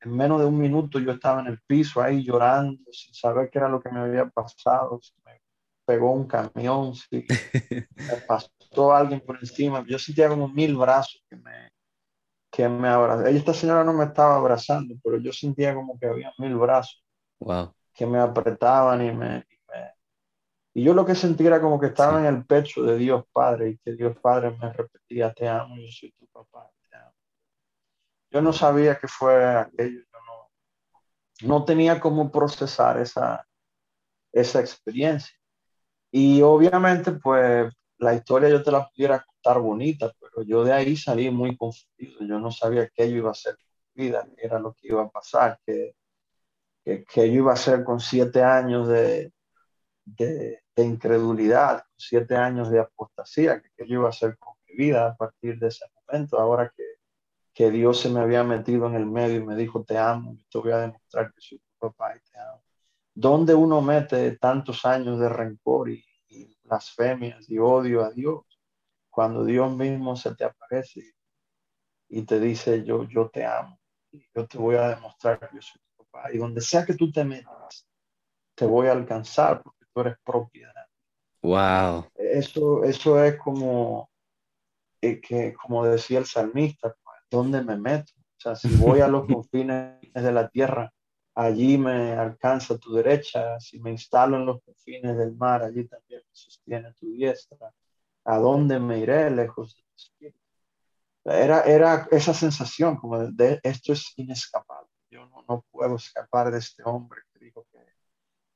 En 0.00 0.16
menos 0.16 0.40
de 0.40 0.46
un 0.46 0.58
minuto 0.58 0.98
yo 0.98 1.12
estaba 1.12 1.40
en 1.40 1.48
el 1.48 1.60
piso 1.66 2.00
ahí 2.00 2.24
llorando, 2.24 2.80
sin 2.92 3.14
saber 3.14 3.50
qué 3.50 3.58
era 3.58 3.68
lo 3.68 3.80
que 3.80 3.90
me 3.90 4.00
había 4.00 4.28
pasado. 4.28 5.00
me 5.24 5.40
pegó 5.84 6.12
un 6.12 6.26
camión, 6.26 6.94
sí. 6.94 7.26
me 7.96 8.16
pasó 8.28 8.92
alguien 8.94 9.20
por 9.20 9.38
encima. 9.38 9.84
Yo 9.86 9.98
sentía 9.98 10.28
como 10.28 10.48
mil 10.48 10.76
brazos 10.76 11.22
que 11.28 11.36
me, 11.36 11.70
que 12.50 12.68
me 12.68 12.88
abrazaba. 12.88 13.30
Esta 13.30 13.54
señora 13.54 13.84
no 13.84 13.92
me 13.92 14.04
estaba 14.04 14.36
abrazando, 14.36 14.94
pero 15.02 15.18
yo 15.18 15.32
sentía 15.32 15.74
como 15.74 15.98
que 15.98 16.06
había 16.06 16.32
mil 16.38 16.56
brazos 16.56 17.04
que 17.92 18.06
me 18.06 18.18
apretaban 18.18 19.04
y 19.04 19.12
me, 19.12 19.44
y 20.72 20.84
yo 20.84 20.94
lo 20.94 21.04
que 21.04 21.14
sentía 21.14 21.48
era 21.48 21.60
como 21.60 21.80
que 21.80 21.86
estaba 21.86 22.20
en 22.20 22.26
el 22.26 22.44
pecho 22.46 22.82
de 22.82 22.96
Dios 22.96 23.24
Padre 23.32 23.70
y 23.70 23.78
que 23.78 23.92
Dios 23.92 24.16
Padre 24.20 24.56
me 24.56 24.72
repetía, 24.72 25.32
te 25.32 25.48
amo, 25.48 25.76
yo 25.76 25.90
soy 25.90 26.12
tu 26.12 26.26
papá. 26.28 26.70
Yo 28.30 28.40
no 28.40 28.52
sabía 28.52 28.98
que 28.98 29.08
fue 29.08 29.44
aquello, 29.44 30.00
yo 30.00 30.18
no, 30.26 31.48
no 31.48 31.64
tenía 31.64 32.00
cómo 32.00 32.30
procesar 32.30 32.98
esa, 33.00 33.46
esa 34.32 34.60
experiencia. 34.60 35.36
Y 36.10 36.42
obviamente, 36.42 37.12
pues, 37.12 37.72
la 37.98 38.14
historia 38.14 38.48
yo 38.48 38.62
te 38.62 38.72
la 38.72 38.88
pudiera 38.88 39.24
contar 39.24 39.60
bonita, 39.60 40.12
pero 40.18 40.42
yo 40.42 40.64
de 40.64 40.72
ahí 40.72 40.96
salí 40.96 41.30
muy 41.30 41.56
confundido. 41.56 42.20
Yo 42.20 42.38
no 42.40 42.50
sabía 42.50 42.88
qué 42.88 43.10
yo 43.10 43.18
iba 43.18 43.28
a 43.28 43.32
hacer 43.32 43.56
con 43.56 43.66
mi 43.94 44.04
vida, 44.04 44.26
qué 44.36 44.46
era 44.46 44.58
lo 44.58 44.72
que 44.74 44.88
iba 44.88 45.02
a 45.02 45.08
pasar, 45.10 45.58
qué, 45.64 45.94
qué, 46.84 47.04
yo 47.14 47.24
iba 47.24 47.50
a 47.50 47.54
hacer 47.54 47.84
con 47.84 48.00
siete 48.00 48.42
años 48.42 48.88
de, 48.88 49.32
de, 50.04 50.60
incredulidad, 50.76 51.80
con 51.80 51.98
siete 51.98 52.36
años 52.36 52.70
de 52.70 52.80
apostasía, 52.80 53.60
qué 53.60 53.86
yo 53.86 53.96
iba 53.96 54.06
a 54.06 54.10
hacer 54.10 54.38
con 54.38 54.54
mi 54.66 54.76
vida 54.76 55.08
a 55.08 55.16
partir 55.16 55.58
de 55.58 55.68
ese 55.68 55.84
momento, 56.06 56.38
ahora 56.38 56.72
que, 57.64 57.70
Dios 57.70 58.00
se 58.00 58.08
me 58.08 58.20
había 58.20 58.44
metido 58.44 58.86
en 58.86 58.94
el 58.94 59.06
medio 59.06 59.36
y 59.36 59.44
me 59.44 59.56
dijo, 59.56 59.84
te 59.84 59.98
amo, 59.98 60.36
te 60.50 60.58
voy 60.58 60.72
a 60.72 60.78
demostrar 60.78 61.32
que 61.32 61.40
soy 61.40 61.58
tu 61.58 61.88
papá 61.88 62.16
y 62.16 62.20
te 62.30 62.38
amo. 62.38 62.62
¿Dónde 63.14 63.54
uno 63.54 63.80
mete 63.80 64.36
tantos 64.38 64.84
años 64.84 65.18
de 65.20 65.28
rencor 65.28 65.90
y, 65.90 66.04
y 66.28 66.56
blasfemias 66.62 67.48
y 67.50 67.58
odio 67.58 68.04
a 68.04 68.10
Dios? 68.10 68.44
cuando 69.10 69.44
Dios 69.44 69.70
mismo 69.76 70.16
se 70.16 70.34
te 70.34 70.44
aparece 70.44 71.14
y 72.08 72.22
te 72.22 72.40
dice, 72.40 72.84
yo, 72.84 73.04
yo 73.04 73.28
te 73.28 73.44
amo, 73.44 73.78
yo 74.34 74.46
te 74.46 74.56
voy 74.56 74.76
a 74.76 74.88
demostrar 74.88 75.38
que 75.38 75.56
yo 75.56 75.62
soy 75.62 75.80
tu 75.80 76.04
papá, 76.04 76.32
y 76.32 76.38
donde 76.38 76.60
sea 76.60 76.84
que 76.84 76.94
tú 76.94 77.12
te 77.12 77.24
metas, 77.24 77.86
te 78.54 78.64
voy 78.64 78.88
a 78.88 78.92
alcanzar 78.92 79.62
porque 79.62 79.84
tú 79.92 80.00
eres 80.00 80.16
propiedad. 80.24 80.86
Wow. 81.42 82.06
Eso, 82.14 82.84
eso 82.84 83.22
es 83.22 83.36
como, 83.36 84.10
eh, 85.00 85.20
que, 85.20 85.54
como 85.54 85.84
decía 85.84 86.18
el 86.18 86.26
salmista, 86.26 86.96
¿dónde 87.30 87.62
me 87.62 87.76
meto? 87.76 88.12
O 88.16 88.40
sea, 88.40 88.56
si 88.56 88.74
voy 88.76 89.00
a 89.00 89.08
los 89.08 89.26
confines 89.32 90.00
de 90.12 90.32
la 90.32 90.48
tierra, 90.48 90.92
allí 91.34 91.78
me 91.78 92.12
alcanza 92.12 92.78
tu 92.78 92.94
derecha, 92.94 93.58
si 93.60 93.80
me 93.80 93.90
instalo 93.90 94.36
en 94.36 94.46
los 94.46 94.62
confines 94.62 95.16
del 95.16 95.34
mar, 95.36 95.62
allí 95.62 95.86
también 95.86 96.20
me 96.20 96.34
sostiene 96.34 96.92
tu 96.94 97.10
diestra. 97.12 97.72
¿A 98.24 98.38
dónde 98.38 98.78
me 98.78 98.98
iré 98.98 99.30
lejos 99.30 99.76
de 99.76 99.82
espíritu? 99.96 100.38
Era, 101.24 101.62
era 101.62 102.08
esa 102.10 102.34
sensación 102.34 102.96
como 102.96 103.18
de, 103.18 103.60
esto 103.62 103.92
es 103.92 104.12
inescapable. 104.16 104.90
Yo 105.10 105.26
no, 105.26 105.44
no, 105.48 105.64
puedo 105.70 105.96
escapar 105.96 106.50
de 106.50 106.58
este 106.58 106.82
hombre 106.84 107.20
que 107.32 107.44
dijo 107.44 107.66
que, 107.72 107.78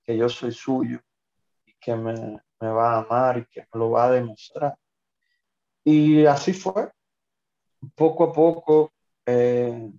que 0.02 0.16
yo 0.16 0.28
soy 0.28 0.52
suyo 0.52 1.00
y 1.66 1.74
que 1.74 1.94
me, 1.94 2.14
me, 2.60 2.68
va 2.68 2.94
a 2.94 2.98
amar 3.00 3.38
y 3.38 3.46
que 3.46 3.60
me 3.60 3.78
lo 3.80 3.90
va 3.90 4.06
a 4.06 4.12
demostrar. 4.12 4.76
Y 5.84 6.24
así 6.24 6.52
fue. 6.52 6.90
Poco 7.94 8.24
a 8.24 8.32
poco, 8.32 8.92
eh, 9.26 9.90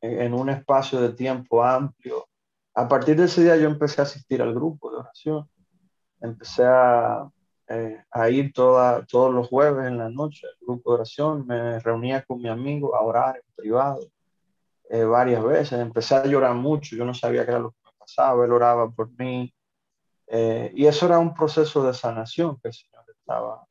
en 0.00 0.34
un 0.34 0.48
espacio 0.50 1.00
de 1.00 1.12
tiempo 1.12 1.64
amplio, 1.64 2.28
a 2.74 2.86
partir 2.86 3.16
de 3.16 3.24
ese 3.24 3.42
día 3.42 3.56
yo 3.56 3.68
empecé 3.68 4.00
a 4.00 4.04
asistir 4.04 4.40
al 4.40 4.54
grupo 4.54 4.90
de 4.90 4.98
oración. 4.98 5.48
Empecé 6.20 6.64
a, 6.64 7.28
eh, 7.68 8.02
a 8.10 8.30
ir 8.30 8.52
toda, 8.52 9.04
todos 9.06 9.34
los 9.34 9.48
jueves 9.48 9.86
en 9.86 9.98
la 9.98 10.08
noche 10.08 10.46
al 10.46 10.56
grupo 10.60 10.90
de 10.90 10.94
oración, 10.96 11.46
me 11.46 11.78
reunía 11.80 12.22
con 12.24 12.40
mi 12.40 12.48
amigo 12.48 12.94
a 12.94 13.02
orar 13.02 13.36
en 13.36 13.42
privado 13.56 14.00
eh, 14.90 15.04
varias 15.04 15.42
veces, 15.44 15.78
empecé 15.78 16.14
a 16.14 16.26
llorar 16.26 16.54
mucho, 16.54 16.96
yo 16.96 17.04
no 17.04 17.14
sabía 17.14 17.44
qué 17.44 17.50
era 17.50 17.60
lo 17.60 17.72
que 17.72 17.78
me 17.84 17.92
pasaba, 17.98 18.44
él 18.44 18.52
oraba 18.52 18.90
por 18.90 19.10
mí, 19.18 19.52
y 20.30 20.84
eso 20.84 21.06
era 21.06 21.18
un 21.18 21.32
proceso 21.32 21.82
de 21.82 21.94
sanación 21.94 22.58
que 22.60 22.68
el 22.68 22.74
Señor 22.74 23.04
estaba 23.08 23.64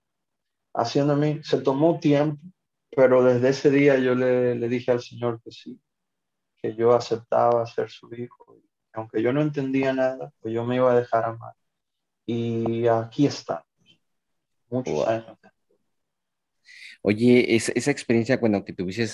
haciendo 0.74 1.14
a 1.14 1.16
mí. 1.16 1.40
Se 1.44 1.60
tomó 1.60 2.00
tiempo, 2.00 2.42
pero 2.98 3.24
desde 3.24 3.50
ese 3.50 3.70
día 3.70 4.00
yo 4.00 4.16
le, 4.16 4.56
le 4.56 4.68
dije 4.68 4.90
al 4.90 5.04
Señor 5.04 5.40
que 5.44 5.52
sí, 5.52 5.80
que 6.60 6.74
yo 6.74 6.96
aceptaba 6.96 7.64
ser 7.68 7.92
su 7.92 8.12
hijo. 8.16 8.60
Aunque 8.92 9.22
yo 9.22 9.32
no 9.32 9.44
entendía 9.44 9.94
nada, 9.94 10.34
pues 10.40 10.52
yo 10.52 10.66
me 10.66 10.78
iba 10.78 10.92
a 10.92 11.00
dejar 11.00 11.26
amar. 11.26 11.54
Y 12.26 12.88
aquí 12.88 13.28
está, 13.28 13.64
muchos 14.68 15.08
años. 15.08 15.38
Oye, 17.04 17.56
esa, 17.56 17.72
esa 17.76 17.92
experiencia 17.92 18.40
cuando 18.40 18.66
que 18.66 18.74
tuviste 18.74 19.06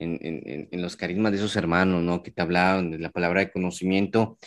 en, 0.00 0.18
en, 0.20 0.68
en, 0.72 0.82
los 0.82 0.96
carismas 0.96 1.30
de 1.30 1.38
esos 1.38 1.54
hermanos, 1.54 2.02
¿no? 2.02 2.24
Que 2.24 2.32
te 2.32 2.42
hablaban 2.42 2.90
de 2.90 2.98
la 2.98 3.10
palabra 3.10 3.42
de 3.42 3.52
conocimiento. 3.52 4.40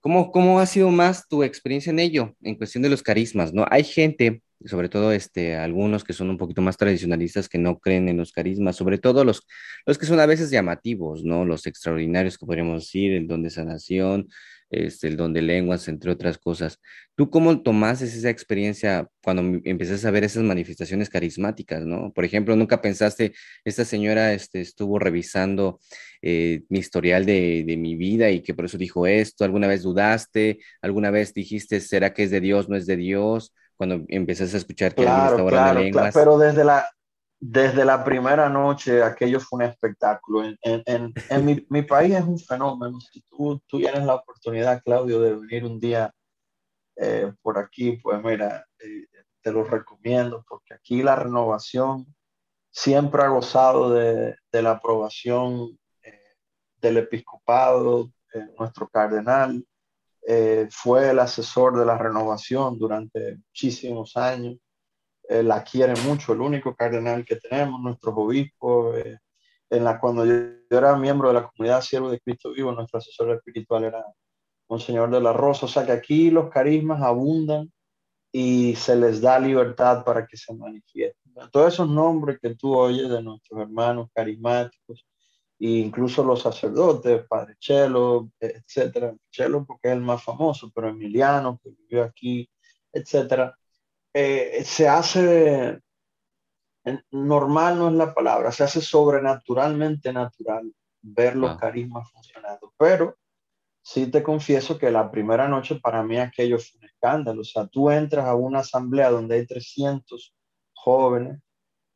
¿Cómo, 0.00 0.32
¿Cómo 0.32 0.60
ha 0.60 0.66
sido 0.66 0.90
más 0.90 1.26
tu 1.28 1.42
experiencia 1.42 1.88
en 1.92 2.00
ello, 2.00 2.36
en 2.42 2.56
cuestión 2.56 2.82
de 2.82 2.90
los 2.90 3.02
carismas, 3.02 3.54
¿no? 3.54 3.64
Hay 3.70 3.84
gente 3.84 4.42
sobre 4.64 4.88
todo 4.88 5.12
este, 5.12 5.56
algunos 5.56 6.04
que 6.04 6.12
son 6.12 6.30
un 6.30 6.38
poquito 6.38 6.62
más 6.62 6.76
tradicionalistas 6.76 7.48
que 7.48 7.58
no 7.58 7.78
creen 7.78 8.08
en 8.08 8.16
los 8.18 8.32
carismas, 8.32 8.76
sobre 8.76 8.98
todo 8.98 9.24
los, 9.24 9.46
los 9.86 9.98
que 9.98 10.06
son 10.06 10.20
a 10.20 10.26
veces 10.26 10.50
llamativos, 10.50 11.24
¿no? 11.24 11.44
Los 11.44 11.66
extraordinarios 11.66 12.38
que 12.38 12.46
podríamos 12.46 12.84
decir, 12.84 13.12
el 13.12 13.26
don 13.26 13.42
de 13.42 13.50
sanación, 13.50 14.28
este, 14.70 15.08
el 15.08 15.16
don 15.16 15.32
de 15.32 15.42
lenguas, 15.42 15.88
entre 15.88 16.10
otras 16.12 16.38
cosas. 16.38 16.78
¿Tú 17.16 17.28
cómo 17.30 17.62
tomaste 17.62 18.04
esa 18.04 18.30
experiencia 18.30 19.08
cuando 19.22 19.60
empezaste 19.64 20.06
a 20.06 20.10
ver 20.10 20.24
esas 20.24 20.44
manifestaciones 20.44 21.10
carismáticas, 21.10 21.84
¿no? 21.84 22.12
Por 22.12 22.24
ejemplo, 22.24 22.54
¿nunca 22.56 22.80
pensaste, 22.80 23.32
esta 23.64 23.84
señora 23.84 24.32
este, 24.32 24.60
estuvo 24.60 24.98
revisando 24.98 25.80
eh, 26.22 26.62
mi 26.68 26.78
historial 26.78 27.26
de, 27.26 27.64
de 27.66 27.76
mi 27.76 27.96
vida 27.96 28.30
y 28.30 28.42
que 28.42 28.54
por 28.54 28.66
eso 28.66 28.78
dijo 28.78 29.06
esto? 29.06 29.44
¿Alguna 29.44 29.66
vez 29.66 29.82
dudaste? 29.82 30.60
¿Alguna 30.80 31.10
vez 31.10 31.34
dijiste, 31.34 31.80
¿será 31.80 32.14
que 32.14 32.24
es 32.24 32.30
de 32.30 32.40
Dios, 32.40 32.68
no 32.68 32.76
es 32.76 32.86
de 32.86 32.96
Dios? 32.96 33.52
Cuando 33.80 34.04
empezaste 34.08 34.56
a 34.56 34.58
escuchar 34.58 34.94
que 34.94 35.04
claro, 35.04 35.36
alguien 35.36 35.48
claro, 35.48 35.80
lenguas. 35.80 36.12
pero 36.12 36.36
desde 36.36 36.64
la, 36.64 36.86
desde 37.40 37.86
la 37.86 38.04
primera 38.04 38.46
noche 38.50 39.02
aquello 39.02 39.40
fue 39.40 39.56
un 39.56 39.62
espectáculo. 39.62 40.44
En, 40.44 40.58
en, 40.60 41.14
en 41.30 41.44
mi, 41.46 41.66
mi, 41.70 41.80
país 41.80 42.14
es 42.14 42.24
un 42.24 42.38
fenómeno. 42.38 43.00
Si 43.00 43.22
tú, 43.22 43.58
tú 43.66 43.78
tienes 43.78 44.04
la 44.04 44.16
oportunidad, 44.16 44.82
Claudio, 44.82 45.22
de 45.22 45.34
venir 45.34 45.64
un 45.64 45.80
día 45.80 46.12
eh, 46.96 47.32
por 47.40 47.56
aquí, 47.56 47.92
pues 48.02 48.22
mira, 48.22 48.66
eh, 48.80 49.06
te 49.40 49.50
lo 49.50 49.64
recomiendo 49.64 50.44
porque 50.46 50.74
aquí 50.74 51.02
la 51.02 51.16
renovación 51.16 52.04
siempre 52.70 53.22
ha 53.22 53.28
gozado 53.28 53.94
de, 53.94 54.36
de 54.52 54.62
la 54.62 54.72
aprobación 54.72 55.78
eh, 56.02 56.34
del 56.82 56.98
episcopado, 56.98 58.10
nuestro 58.58 58.88
cardenal, 58.88 59.64
eh, 60.32 60.68
fue 60.70 61.10
el 61.10 61.18
asesor 61.18 61.76
de 61.76 61.84
la 61.84 61.98
renovación 61.98 62.78
durante 62.78 63.38
muchísimos 63.38 64.16
años. 64.16 64.58
Eh, 65.28 65.42
la 65.42 65.64
quiere 65.64 65.94
mucho, 66.06 66.32
el 66.32 66.40
único 66.40 66.76
cardenal 66.76 67.24
que 67.24 67.34
tenemos, 67.34 67.80
nuestro 67.80 68.14
obispo. 68.14 68.94
Eh, 68.96 69.18
en 69.70 69.82
la, 69.82 69.98
cuando 69.98 70.24
yo, 70.24 70.34
era 70.70 70.94
miembro 70.94 71.28
de 71.28 71.34
la 71.34 71.48
comunidad 71.48 71.80
Siervo 71.80 72.12
de 72.12 72.20
Cristo 72.20 72.52
Vivo, 72.52 72.70
nuestro 72.70 72.98
asesor 73.00 73.32
espiritual 73.32 73.82
era 73.82 74.04
Monseñor 74.68 75.10
de 75.10 75.20
la 75.20 75.32
Rosa. 75.32 75.66
O 75.66 75.68
sea 75.68 75.84
que 75.84 75.90
aquí 75.90 76.30
los 76.30 76.48
carismas 76.48 77.02
abundan 77.02 77.68
y 78.30 78.76
se 78.76 78.94
les 78.94 79.20
da 79.20 79.36
libertad 79.40 80.04
para 80.04 80.28
que 80.28 80.36
se 80.36 80.54
manifiesten. 80.54 81.32
Todos 81.50 81.74
esos 81.74 81.88
nombres 81.88 82.38
que 82.40 82.54
tú 82.54 82.76
oyes 82.76 83.08
de 83.08 83.20
nuestros 83.20 83.60
hermanos 83.60 84.08
carismáticos, 84.14 85.04
incluso 85.60 86.24
los 86.24 86.40
sacerdotes, 86.40 87.26
Padre 87.28 87.56
Chelo, 87.58 88.30
etcétera, 88.40 89.14
Chelo 89.30 89.66
porque 89.66 89.88
es 89.88 89.94
el 89.94 90.00
más 90.00 90.22
famoso, 90.22 90.72
pero 90.74 90.88
Emiliano, 90.88 91.60
que 91.62 91.70
vivió 91.70 92.02
aquí, 92.02 92.50
etcétera, 92.90 93.54
eh, 94.14 94.62
se 94.64 94.88
hace, 94.88 95.80
normal 97.10 97.78
no 97.78 97.88
es 97.88 97.94
la 97.94 98.14
palabra, 98.14 98.50
se 98.52 98.64
hace 98.64 98.80
sobrenaturalmente 98.80 100.12
natural 100.14 100.72
ver 101.02 101.36
los 101.36 101.50
ah. 101.50 101.58
carismas 101.60 102.10
funcionando, 102.10 102.72
pero 102.78 103.18
sí 103.82 104.06
te 104.06 104.22
confieso 104.22 104.78
que 104.78 104.90
la 104.90 105.10
primera 105.10 105.46
noche 105.46 105.78
para 105.78 106.02
mí 106.02 106.18
aquello 106.18 106.58
fue 106.58 106.78
un 106.78 106.86
escándalo, 106.86 107.42
o 107.42 107.44
sea, 107.44 107.66
tú 107.66 107.90
entras 107.90 108.24
a 108.26 108.34
una 108.34 108.60
asamblea 108.60 109.10
donde 109.10 109.36
hay 109.36 109.46
300 109.46 110.34
jóvenes, 110.72 111.38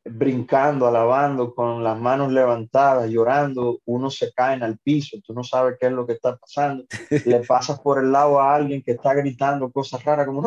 brincando, 0.05 0.85
alabando, 0.85 1.53
con 1.55 1.83
las 1.83 1.99
manos 1.99 2.31
levantadas, 2.31 3.09
llorando, 3.09 3.79
uno 3.85 4.11
se 4.11 4.31
cae 4.31 4.61
al 4.61 4.77
piso, 4.77 5.17
tú 5.25 5.33
no 5.33 5.43
sabes 5.43 5.77
qué 5.79 5.87
es 5.87 5.91
lo 5.91 6.05
que 6.05 6.13
está 6.13 6.37
pasando, 6.37 6.85
le 7.25 7.39
pasas 7.39 7.79
por 7.79 8.03
el 8.03 8.11
lado 8.11 8.39
a 8.39 8.55
alguien 8.55 8.83
que 8.83 8.91
está 8.91 9.13
gritando 9.15 9.71
cosas 9.71 10.03
raras, 10.03 10.27
como, 10.27 10.43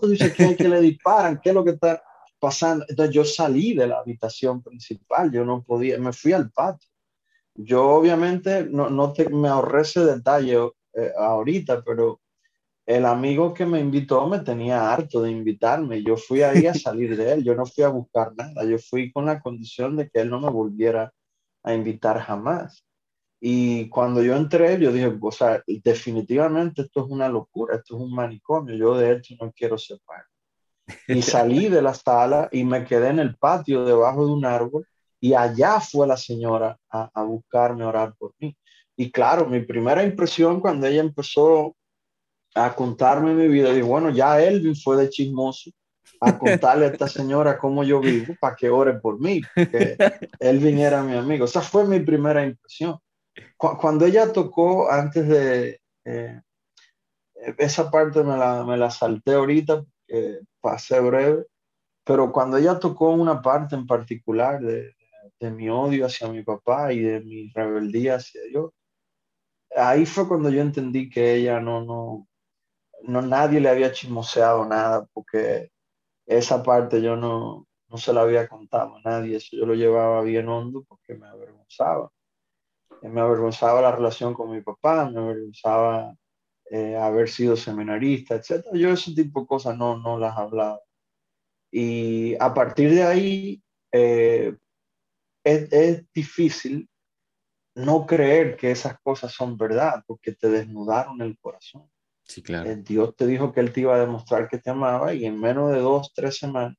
tú 0.00 0.08
dices 0.08 0.34
que, 0.34 0.56
que 0.56 0.68
le 0.68 0.80
disparan, 0.80 1.40
qué 1.40 1.50
es 1.50 1.54
lo 1.54 1.64
que 1.64 1.70
está 1.70 2.02
pasando. 2.38 2.84
Entonces 2.88 3.14
yo 3.14 3.24
salí 3.24 3.74
de 3.74 3.86
la 3.86 3.98
habitación 3.98 4.62
principal, 4.62 5.30
yo 5.30 5.44
no 5.44 5.62
podía, 5.62 5.98
me 5.98 6.12
fui 6.12 6.32
al 6.32 6.50
patio. 6.50 6.88
Yo 7.54 7.88
obviamente 7.88 8.64
no, 8.64 8.90
no 8.90 9.12
te, 9.12 9.28
me 9.30 9.48
ahorré 9.48 9.82
ese 9.82 10.00
detalle 10.04 10.56
eh, 10.94 11.12
ahorita, 11.16 11.82
pero 11.82 12.20
el 12.86 13.04
amigo 13.04 13.52
que 13.52 13.66
me 13.66 13.80
invitó 13.80 14.28
me 14.28 14.38
tenía 14.38 14.92
harto 14.92 15.20
de 15.20 15.32
invitarme. 15.32 16.04
Yo 16.04 16.16
fui 16.16 16.42
ahí 16.42 16.66
a 16.66 16.74
salir 16.74 17.16
de 17.16 17.32
él. 17.32 17.44
Yo 17.44 17.54
no 17.56 17.66
fui 17.66 17.82
a 17.82 17.88
buscar 17.88 18.32
nada. 18.36 18.64
Yo 18.64 18.78
fui 18.78 19.12
con 19.12 19.26
la 19.26 19.40
condición 19.40 19.96
de 19.96 20.08
que 20.08 20.20
él 20.20 20.30
no 20.30 20.40
me 20.40 20.50
volviera 20.50 21.12
a 21.64 21.74
invitar 21.74 22.20
jamás. 22.20 22.86
Y 23.40 23.88
cuando 23.88 24.22
yo 24.22 24.36
entré, 24.36 24.78
yo 24.78 24.92
dije, 24.92 25.12
o 25.20 25.32
sea, 25.32 25.62
definitivamente 25.66 26.82
esto 26.82 27.04
es 27.04 27.10
una 27.10 27.28
locura, 27.28 27.76
esto 27.76 27.96
es 27.96 28.02
un 28.02 28.14
manicomio. 28.14 28.76
Yo 28.76 28.96
de 28.96 29.12
hecho 29.12 29.34
no 29.40 29.52
quiero 29.52 29.76
separar. 29.76 30.24
Y 31.08 31.22
salí 31.22 31.68
de 31.68 31.82
la 31.82 31.92
sala 31.92 32.48
y 32.52 32.62
me 32.64 32.84
quedé 32.84 33.08
en 33.08 33.18
el 33.18 33.36
patio 33.36 33.84
debajo 33.84 34.26
de 34.26 34.32
un 34.32 34.44
árbol 34.44 34.86
y 35.20 35.34
allá 35.34 35.80
fue 35.80 36.06
la 36.06 36.16
señora 36.16 36.78
a, 36.88 37.10
a 37.12 37.22
buscarme, 37.24 37.82
a 37.82 37.88
orar 37.88 38.14
por 38.16 38.32
mí. 38.38 38.56
Y 38.96 39.10
claro, 39.10 39.46
mi 39.46 39.60
primera 39.60 40.04
impresión 40.04 40.60
cuando 40.60 40.86
ella 40.86 41.00
empezó 41.00 41.74
a 42.56 42.74
contarme 42.74 43.34
mi 43.34 43.48
vida. 43.48 43.72
Y 43.72 43.82
bueno, 43.82 44.10
ya 44.10 44.40
Elvin 44.40 44.74
fue 44.74 44.96
de 44.96 45.10
chismoso 45.10 45.70
a 46.20 46.38
contarle 46.38 46.86
a 46.86 46.88
esta 46.88 47.06
señora 47.06 47.58
cómo 47.58 47.84
yo 47.84 48.00
vivo 48.00 48.34
para 48.40 48.56
que 48.56 48.70
ore 48.70 48.94
por 48.94 49.20
mí, 49.20 49.42
porque 49.54 49.96
Elvin 50.40 50.78
era 50.78 51.02
mi 51.02 51.14
amigo. 51.14 51.44
Esa 51.44 51.60
fue 51.60 51.86
mi 51.86 52.00
primera 52.00 52.44
impresión. 52.44 52.98
Cuando 53.56 54.06
ella 54.06 54.32
tocó, 54.32 54.90
antes 54.90 55.28
de... 55.28 55.80
Eh, 56.04 56.40
esa 57.58 57.90
parte 57.90 58.24
me 58.24 58.36
la, 58.36 58.64
me 58.64 58.78
la 58.78 58.90
salté 58.90 59.34
ahorita, 59.34 59.84
porque 59.84 60.40
pasé 60.60 61.00
breve, 61.00 61.44
pero 62.02 62.32
cuando 62.32 62.56
ella 62.56 62.78
tocó 62.78 63.10
una 63.10 63.42
parte 63.42 63.74
en 63.76 63.86
particular 63.86 64.60
de, 64.60 64.94
de 65.38 65.50
mi 65.50 65.68
odio 65.68 66.06
hacia 66.06 66.28
mi 66.28 66.42
papá 66.42 66.92
y 66.92 67.00
de 67.00 67.20
mi 67.20 67.50
rebeldía 67.50 68.16
hacia 68.16 68.42
Dios, 68.44 68.72
ahí 69.76 70.06
fue 70.06 70.26
cuando 70.26 70.48
yo 70.48 70.62
entendí 70.62 71.10
que 71.10 71.34
ella 71.34 71.60
no, 71.60 71.84
no, 71.84 72.26
no 73.02 73.22
nadie 73.22 73.60
le 73.60 73.68
había 73.68 73.92
chismoseado 73.92 74.66
nada 74.66 75.06
porque 75.12 75.70
esa 76.26 76.62
parte 76.62 77.00
yo 77.00 77.16
no, 77.16 77.66
no 77.88 77.96
se 77.98 78.12
la 78.12 78.22
había 78.22 78.48
contado 78.48 78.96
a 78.96 79.00
nadie, 79.02 79.36
eso 79.36 79.56
yo 79.56 79.66
lo 79.66 79.74
llevaba 79.74 80.22
bien 80.22 80.48
hondo 80.48 80.84
porque 80.88 81.14
me 81.14 81.26
avergonzaba. 81.26 82.10
Me 83.02 83.20
avergonzaba 83.20 83.80
la 83.80 83.92
relación 83.92 84.34
con 84.34 84.50
mi 84.50 84.62
papá, 84.62 85.08
me 85.10 85.20
avergonzaba 85.20 86.14
eh, 86.70 86.96
haber 86.96 87.28
sido 87.28 87.56
seminarista, 87.56 88.34
etc. 88.34 88.66
Yo 88.72 88.90
ese 88.90 89.14
tipo 89.14 89.42
de 89.42 89.46
cosas 89.46 89.76
no, 89.76 89.96
no 89.98 90.18
las 90.18 90.36
hablaba. 90.36 90.80
Y 91.70 92.34
a 92.40 92.52
partir 92.54 92.90
de 92.94 93.02
ahí 93.04 93.62
eh, 93.92 94.56
es, 95.44 95.72
es 95.72 96.12
difícil 96.12 96.88
no 97.76 98.06
creer 98.06 98.56
que 98.56 98.70
esas 98.70 98.98
cosas 99.00 99.32
son 99.32 99.56
verdad 99.56 100.02
porque 100.06 100.32
te 100.32 100.48
desnudaron 100.48 101.20
el 101.20 101.38
corazón. 101.38 101.88
Sí, 102.26 102.42
claro. 102.42 102.68
Eh, 102.70 102.76
Dios 102.76 103.14
te 103.14 103.26
dijo 103.26 103.52
que 103.52 103.60
Él 103.60 103.72
te 103.72 103.82
iba 103.82 103.94
a 103.94 104.00
demostrar 104.00 104.48
que 104.48 104.58
te 104.58 104.70
amaba 104.70 105.14
y 105.14 105.24
en 105.24 105.40
menos 105.40 105.72
de 105.72 105.78
dos, 105.78 106.12
tres 106.12 106.36
semanas 106.38 106.76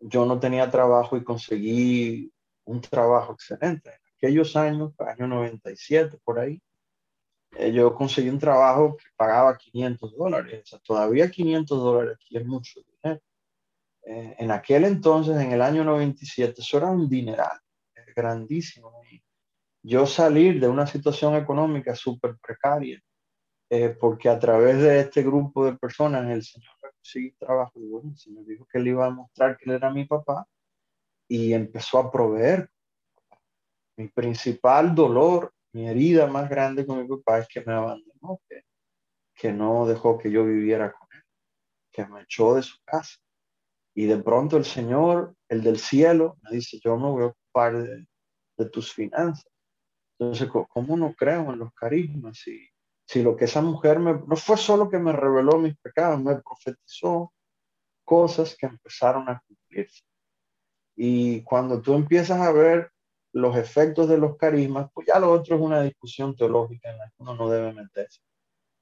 yo 0.00 0.26
no 0.26 0.38
tenía 0.38 0.70
trabajo 0.70 1.16
y 1.16 1.24
conseguí 1.24 2.32
un 2.64 2.80
trabajo 2.80 3.32
excelente. 3.32 3.90
En 3.90 4.16
aquellos 4.16 4.54
años, 4.56 4.92
año 4.98 5.26
97, 5.26 6.18
por 6.22 6.38
ahí, 6.38 6.60
eh, 7.56 7.72
yo 7.72 7.94
conseguí 7.94 8.28
un 8.28 8.38
trabajo 8.38 8.96
que 8.96 9.04
pagaba 9.16 9.56
500 9.56 10.16
dólares. 10.16 10.62
O 10.64 10.66
sea, 10.66 10.78
todavía 10.80 11.30
500 11.30 11.78
dólares 11.78 12.16
aquí 12.20 12.36
es 12.36 12.44
mucho 12.44 12.80
dinero. 12.80 13.20
Eh, 14.02 14.36
en 14.38 14.50
aquel 14.50 14.84
entonces, 14.84 15.36
en 15.38 15.52
el 15.52 15.62
año 15.62 15.84
97, 15.84 16.60
eso 16.60 16.76
era 16.76 16.90
un 16.90 17.08
dineral, 17.08 17.58
grandísimo. 18.14 18.92
yo 19.82 20.06
salir 20.06 20.60
de 20.60 20.68
una 20.68 20.86
situación 20.86 21.34
económica 21.36 21.94
súper 21.94 22.36
precaria 22.38 23.00
eh, 23.70 23.90
porque 23.90 24.28
a 24.28 24.38
través 24.38 24.78
de 24.80 25.00
este 25.00 25.22
grupo 25.22 25.64
de 25.64 25.76
personas 25.76 26.28
el 26.30 26.42
Señor 26.42 26.74
conseguí 27.04 27.32
trabajo. 27.32 27.72
Y 27.76 27.86
bueno, 27.86 28.10
el 28.10 28.16
Señor 28.16 28.46
dijo 28.46 28.66
que 28.70 28.78
le 28.78 28.90
iba 28.90 29.06
a 29.06 29.10
mostrar 29.10 29.56
que 29.56 29.64
él 29.66 29.76
era 29.76 29.90
mi 29.90 30.06
papá 30.06 30.46
y 31.28 31.52
empezó 31.52 31.98
a 31.98 32.10
proveer. 32.10 32.70
Mi 33.96 34.08
principal 34.08 34.94
dolor, 34.94 35.52
mi 35.72 35.86
herida 35.86 36.26
más 36.26 36.48
grande 36.48 36.86
con 36.86 37.00
mi 37.00 37.08
papá 37.08 37.38
es 37.38 37.48
que 37.48 37.62
me 37.64 37.72
abandonó, 37.72 38.40
que, 39.34 39.52
no 39.52 39.86
dejó 39.86 40.18
que 40.18 40.30
yo 40.30 40.44
viviera 40.44 40.92
con 40.92 41.06
él, 41.12 41.22
que 41.92 42.06
me 42.06 42.22
echó 42.22 42.54
de 42.54 42.62
su 42.62 42.76
casa. 42.84 43.18
Y 43.94 44.06
de 44.06 44.16
pronto 44.16 44.56
el 44.56 44.64
Señor, 44.64 45.36
el 45.48 45.62
del 45.62 45.78
cielo, 45.78 46.38
me 46.42 46.56
dice, 46.56 46.80
yo 46.82 46.96
no 46.96 47.12
voy 47.12 47.24
a 47.24 47.26
ocupar 47.26 47.76
de, 47.76 48.06
de 48.56 48.70
tus 48.70 48.92
finanzas. 48.92 49.46
Entonces, 50.18 50.48
¿cómo 50.68 50.96
no 50.96 51.14
creo 51.14 51.52
en 51.52 51.60
los 51.60 51.72
carismas? 51.74 52.38
Si, 52.38 52.68
si 53.06 53.22
lo 53.22 53.36
que 53.36 53.44
esa 53.44 53.60
mujer 53.60 53.98
me, 53.98 54.14
no 54.14 54.36
fue 54.36 54.56
solo 54.56 54.88
que 54.88 54.98
me 54.98 55.12
reveló 55.12 55.58
mis 55.58 55.76
pecados, 55.76 56.20
me 56.22 56.36
profetizó 56.36 57.32
cosas 58.04 58.56
que 58.56 58.66
empezaron 58.66 59.28
a 59.28 59.42
cumplirse. 59.46 60.02
Y 60.96 61.42
cuando 61.42 61.80
tú 61.80 61.94
empiezas 61.94 62.40
a 62.40 62.52
ver 62.52 62.90
los 63.32 63.56
efectos 63.56 64.08
de 64.08 64.18
los 64.18 64.36
carismas, 64.36 64.88
pues 64.94 65.08
ya 65.08 65.18
lo 65.18 65.32
otro 65.32 65.56
es 65.56 65.62
una 65.62 65.82
discusión 65.82 66.36
teológica 66.36 66.90
en 66.90 66.98
la 66.98 67.06
que 67.06 67.14
uno 67.18 67.34
no 67.34 67.50
debe 67.50 67.72
meterse. 67.72 68.20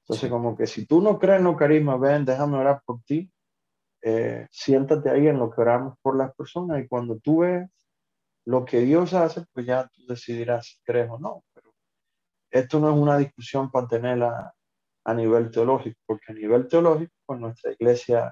Entonces, 0.03 0.29
como 0.29 0.55
que 0.55 0.67
si 0.67 0.85
tú 0.85 1.01
no 1.01 1.17
crees 1.17 1.39
en 1.39 1.45
los 1.45 1.57
carismas, 1.57 1.99
ven, 1.99 2.25
déjame 2.25 2.57
orar 2.57 2.81
por 2.85 3.01
ti, 3.03 3.31
eh, 4.01 4.47
siéntate 4.51 5.09
ahí 5.09 5.27
en 5.27 5.39
lo 5.39 5.49
que 5.49 5.61
oramos 5.61 5.97
por 6.01 6.17
las 6.17 6.35
personas 6.35 6.83
y 6.83 6.87
cuando 6.87 7.17
tú 7.19 7.39
ves 7.39 7.69
lo 8.45 8.65
que 8.65 8.81
Dios 8.81 9.13
hace, 9.13 9.45
pues 9.53 9.65
ya 9.65 9.87
tú 9.87 10.05
decidirás 10.07 10.67
si 10.67 10.77
crees 10.83 11.09
o 11.09 11.17
no. 11.17 11.43
Esto 12.53 12.79
no 12.79 12.89
es 12.89 12.95
una 12.95 13.17
discusión 13.17 13.71
para 13.71 13.87
tenerla 13.87 14.53
a 15.05 15.13
nivel 15.15 15.49
teológico, 15.49 15.99
porque 16.05 16.31
a 16.31 16.35
nivel 16.35 16.67
teológico, 16.67 17.11
pues 17.25 17.39
nuestra 17.39 17.71
iglesia 17.71 18.31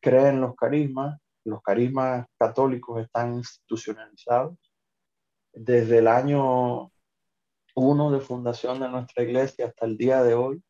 cree 0.00 0.30
en 0.30 0.40
los 0.40 0.56
carismas, 0.56 1.20
los 1.44 1.62
carismas 1.62 2.26
católicos 2.36 3.00
están 3.00 3.34
institucionalizados. 3.34 4.58
Desde 5.52 5.98
el 5.98 6.08
año 6.08 6.90
1 7.76 8.10
de 8.10 8.20
fundación 8.20 8.80
de 8.80 8.88
nuestra 8.88 9.22
iglesia 9.22 9.66
hasta 9.66 9.86
el 9.86 9.96
día 9.96 10.20
de 10.24 10.34
hoy, 10.34 10.60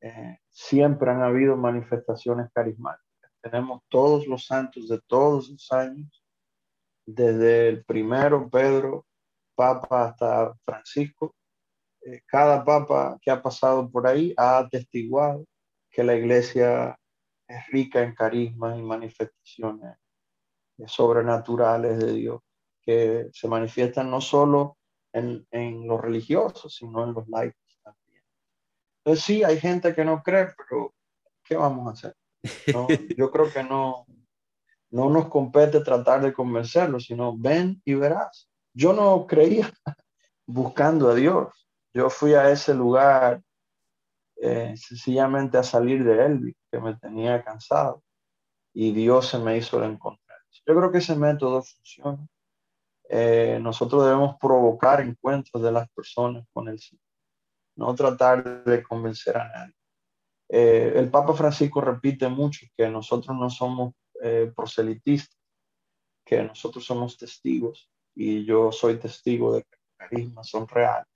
eh, 0.00 0.38
siempre 0.50 1.12
han 1.12 1.22
habido 1.22 1.56
manifestaciones 1.56 2.50
carismáticas. 2.52 3.30
Tenemos 3.40 3.82
todos 3.88 4.26
los 4.26 4.46
santos 4.46 4.88
de 4.88 5.00
todos 5.06 5.48
los 5.48 5.70
años, 5.70 6.24
desde 7.06 7.68
el 7.68 7.84
primero 7.84 8.50
Pedro, 8.50 9.06
Papa, 9.54 10.08
hasta 10.08 10.54
Francisco. 10.64 11.36
Eh, 12.06 12.20
cada 12.26 12.64
papa 12.64 13.18
que 13.20 13.30
ha 13.30 13.42
pasado 13.42 13.90
por 13.90 14.06
ahí 14.06 14.34
ha 14.36 14.58
atestiguado 14.58 15.44
que 15.90 16.04
la 16.04 16.14
iglesia 16.14 16.98
es 17.48 17.66
rica 17.68 18.02
en 18.02 18.14
carismas 18.14 18.78
y 18.78 18.82
manifestaciones 18.82 19.96
sobrenaturales 20.86 21.98
de 21.98 22.12
Dios 22.12 22.40
que 22.82 23.28
se 23.32 23.48
manifiestan 23.48 24.10
no 24.10 24.20
solo 24.20 24.76
en, 25.12 25.46
en 25.50 25.86
los 25.86 26.00
religiosos, 26.00 26.74
sino 26.74 27.04
en 27.04 27.14
los 27.14 27.28
laicos 27.28 27.80
también. 27.82 28.22
Entonces 28.98 29.24
sí, 29.24 29.44
hay 29.44 29.58
gente 29.58 29.94
que 29.94 30.04
no 30.04 30.22
cree, 30.22 30.48
pero 30.56 30.94
¿qué 31.44 31.56
vamos 31.56 31.86
a 31.86 31.92
hacer? 31.92 32.16
yo 33.16 33.30
creo 33.30 33.50
que 33.50 33.62
no, 33.62 34.06
no 34.90 35.10
nos 35.10 35.28
compete 35.28 35.80
tratar 35.80 36.22
de 36.22 36.32
convencerlo, 36.32 37.00
sino 37.00 37.36
ven 37.36 37.80
y 37.84 37.94
verás. 37.94 38.50
Yo 38.74 38.92
no 38.92 39.26
creía 39.26 39.72
buscando 40.46 41.08
a 41.10 41.14
Dios. 41.14 41.63
Yo 41.94 42.10
fui 42.10 42.34
a 42.34 42.50
ese 42.50 42.74
lugar 42.74 43.40
eh, 44.36 44.74
sencillamente 44.76 45.56
a 45.56 45.62
salir 45.62 46.02
de 46.04 46.26
él, 46.26 46.56
que 46.70 46.80
me 46.80 46.96
tenía 46.96 47.42
cansado. 47.44 48.02
Y 48.74 48.92
Dios 48.92 49.28
se 49.28 49.38
me 49.38 49.56
hizo 49.56 49.82
encontrar. 49.84 50.38
Yo 50.66 50.74
creo 50.74 50.90
que 50.90 50.98
ese 50.98 51.14
método 51.14 51.62
funciona. 51.62 52.26
Eh, 53.08 53.60
nosotros 53.62 54.04
debemos 54.04 54.36
provocar 54.40 55.00
encuentros 55.00 55.62
de 55.62 55.70
las 55.70 55.88
personas 55.90 56.44
con 56.52 56.68
el 56.68 56.80
Señor, 56.80 57.04
no 57.76 57.94
tratar 57.94 58.64
de 58.64 58.82
convencer 58.82 59.36
a 59.36 59.48
nadie. 59.48 59.74
Eh, 60.48 60.94
el 60.96 61.10
Papa 61.10 61.34
Francisco 61.34 61.80
repite 61.80 62.28
mucho 62.28 62.66
que 62.76 62.88
nosotros 62.88 63.36
no 63.36 63.48
somos 63.50 63.94
proselitistas, 64.56 65.36
que 66.24 66.42
nosotros 66.42 66.82
somos 66.82 67.18
testigos 67.18 67.90
y 68.14 68.46
yo 68.46 68.72
soy 68.72 68.96
testigo 68.98 69.54
de 69.54 69.62
que 69.64 69.76
los 69.76 69.96
carismas 69.98 70.48
son 70.48 70.66
reales 70.66 71.13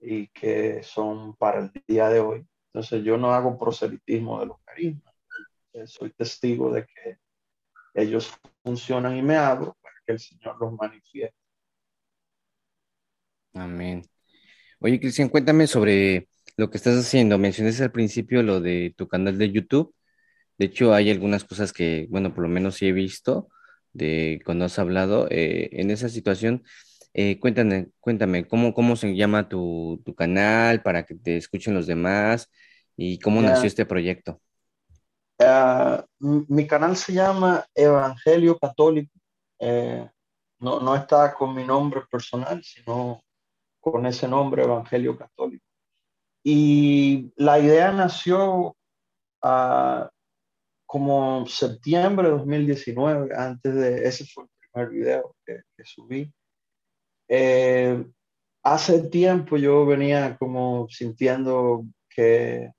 y 0.00 0.28
que 0.28 0.82
son 0.82 1.36
para 1.36 1.60
el 1.60 1.72
día 1.86 2.08
de 2.08 2.20
hoy. 2.20 2.46
Entonces 2.72 3.04
yo 3.04 3.16
no 3.16 3.32
hago 3.32 3.58
proselitismo 3.58 4.40
de 4.40 4.46
los 4.46 4.58
carismas, 4.64 5.14
soy 5.86 6.10
testigo 6.10 6.72
de 6.72 6.86
que 6.86 7.18
ellos 7.94 8.32
funcionan 8.62 9.16
y 9.16 9.22
me 9.22 9.36
abro 9.36 9.76
para 9.82 9.94
que 10.06 10.12
el 10.12 10.18
Señor 10.18 10.56
los 10.60 10.72
manifieste. 10.72 11.34
Amén. 13.54 14.02
Oye, 14.78 15.00
Cristian, 15.00 15.28
cuéntame 15.28 15.66
sobre 15.66 16.28
lo 16.56 16.70
que 16.70 16.76
estás 16.76 16.96
haciendo. 16.96 17.36
Mencionaste 17.38 17.82
al 17.82 17.92
principio 17.92 18.42
lo 18.42 18.60
de 18.60 18.94
tu 18.96 19.08
canal 19.08 19.38
de 19.38 19.50
YouTube. 19.50 19.94
De 20.56 20.66
hecho, 20.66 20.94
hay 20.94 21.10
algunas 21.10 21.44
cosas 21.44 21.72
que, 21.72 22.06
bueno, 22.10 22.34
por 22.34 22.44
lo 22.44 22.48
menos 22.48 22.76
sí 22.76 22.86
he 22.86 22.92
visto 22.92 23.48
de 23.92 24.40
cuando 24.44 24.66
has 24.66 24.78
hablado. 24.78 25.26
Eh, 25.30 25.70
en 25.72 25.90
esa 25.90 26.08
situación, 26.08 26.62
eh, 27.12 27.40
cuéntame, 27.40 27.88
cuéntame, 27.98 28.46
¿cómo, 28.46 28.72
cómo 28.72 28.94
se 28.94 29.14
llama 29.16 29.48
tu, 29.48 30.02
canal 30.16 30.82
para 30.82 31.04
que 31.04 31.14
te 31.14 31.36
escuchen 31.36 31.74
los 31.74 31.86
demás 31.86 32.50
y 32.96 33.18
cómo 33.18 33.42
nació 33.42 33.66
este 33.66 33.84
proyecto? 33.84 34.40
Ah, 35.38 36.04
mi 36.18 36.66
canal 36.66 36.96
se 36.96 37.14
llama 37.14 37.64
Evangelio 37.74 38.58
Católico. 38.58 39.12
Eh, 39.58 40.08
no, 40.60 40.80
no 40.80 40.94
está 40.94 41.34
con 41.34 41.54
mi 41.54 41.64
nombre 41.64 42.02
personal, 42.10 42.62
sino 42.62 43.22
con 43.80 44.06
ese 44.06 44.28
nombre, 44.28 44.62
Evangelio 44.62 45.16
Católico. 45.16 45.64
Y 46.44 47.32
la 47.36 47.58
idea 47.58 47.90
nació 47.92 48.76
uh, 49.42 50.06
como 50.86 51.46
septiembre 51.46 52.28
de 52.28 52.36
2019, 52.36 53.34
antes 53.34 53.74
de, 53.74 54.06
ese 54.06 54.26
fue 54.26 54.44
el 54.44 54.50
primer 54.72 54.90
video 54.90 55.36
que 55.44 55.84
subí. 55.84 56.32
Eh, 57.32 58.04
hace 58.64 59.08
tiempo 59.08 59.56
yo 59.56 59.86
venía 59.86 60.36
como 60.36 60.88
sintiendo 60.88 61.84
que, 62.08 62.72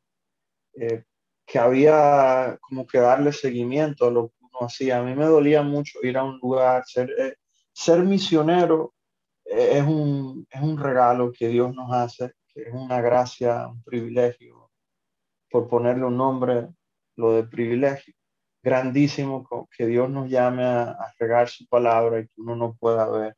eh, 0.73 1.05
que 1.45 1.59
había 1.59 2.57
como 2.61 2.85
que 2.85 2.99
darle 2.99 3.31
seguimiento 3.31 4.07
a 4.07 4.11
lo 4.11 4.29
que 4.29 4.35
uno 4.41 4.67
hacía. 4.67 4.99
A 4.99 5.03
mí 5.03 5.15
me 5.15 5.25
dolía 5.25 5.63
mucho 5.63 5.99
ir 6.03 6.17
a 6.17 6.25
un 6.25 6.37
lugar, 6.39 6.83
ser, 6.85 7.09
eh, 7.17 7.35
ser 7.71 8.03
misionero 8.03 8.93
es, 9.45 9.83
un, 9.83 10.45
es 10.49 10.61
un 10.61 10.77
regalo 10.77 11.31
que 11.31 11.47
Dios 11.47 11.73
nos 11.73 11.91
hace, 11.93 12.33
que 12.53 12.63
es 12.63 12.73
una 12.73 13.01
gracia, 13.01 13.67
un 13.67 13.81
privilegio, 13.83 14.69
por 15.49 15.69
ponerle 15.69 16.05
un 16.05 16.17
nombre, 16.17 16.67
lo 17.15 17.33
de 17.33 17.43
privilegio 17.43 18.13
grandísimo 18.63 19.47
que 19.75 19.87
Dios 19.87 20.09
nos 20.09 20.29
llame 20.29 20.63
a, 20.63 20.91
a 20.91 21.13
regar 21.19 21.49
su 21.49 21.65
palabra 21.67 22.19
y 22.19 22.27
que 22.27 22.33
uno 22.41 22.55
no 22.55 22.75
pueda 22.79 23.09
ver 23.09 23.35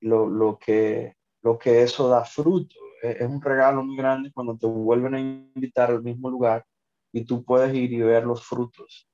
lo, 0.00 0.58
que, 0.58 1.16
lo 1.42 1.58
que 1.58 1.82
eso 1.82 2.08
da 2.08 2.24
fruto. 2.24 2.74
Es, 3.02 3.20
un 3.28 3.40
regalo 3.40 3.82
muy 3.82 3.96
grande 3.96 4.32
cuando 4.32 4.56
te 4.56 4.66
vuelven 4.66 5.14
a 5.14 5.20
invitar 5.20 5.90
al 5.90 6.02
mismo 6.02 6.30
lugar 6.30 6.64
y 7.12 7.24
tú 7.24 7.44
puedes 7.44 7.74
ir 7.74 7.92
y 7.92 8.00
ver 8.00 8.24
los 8.24 8.44
frutos 8.44 9.08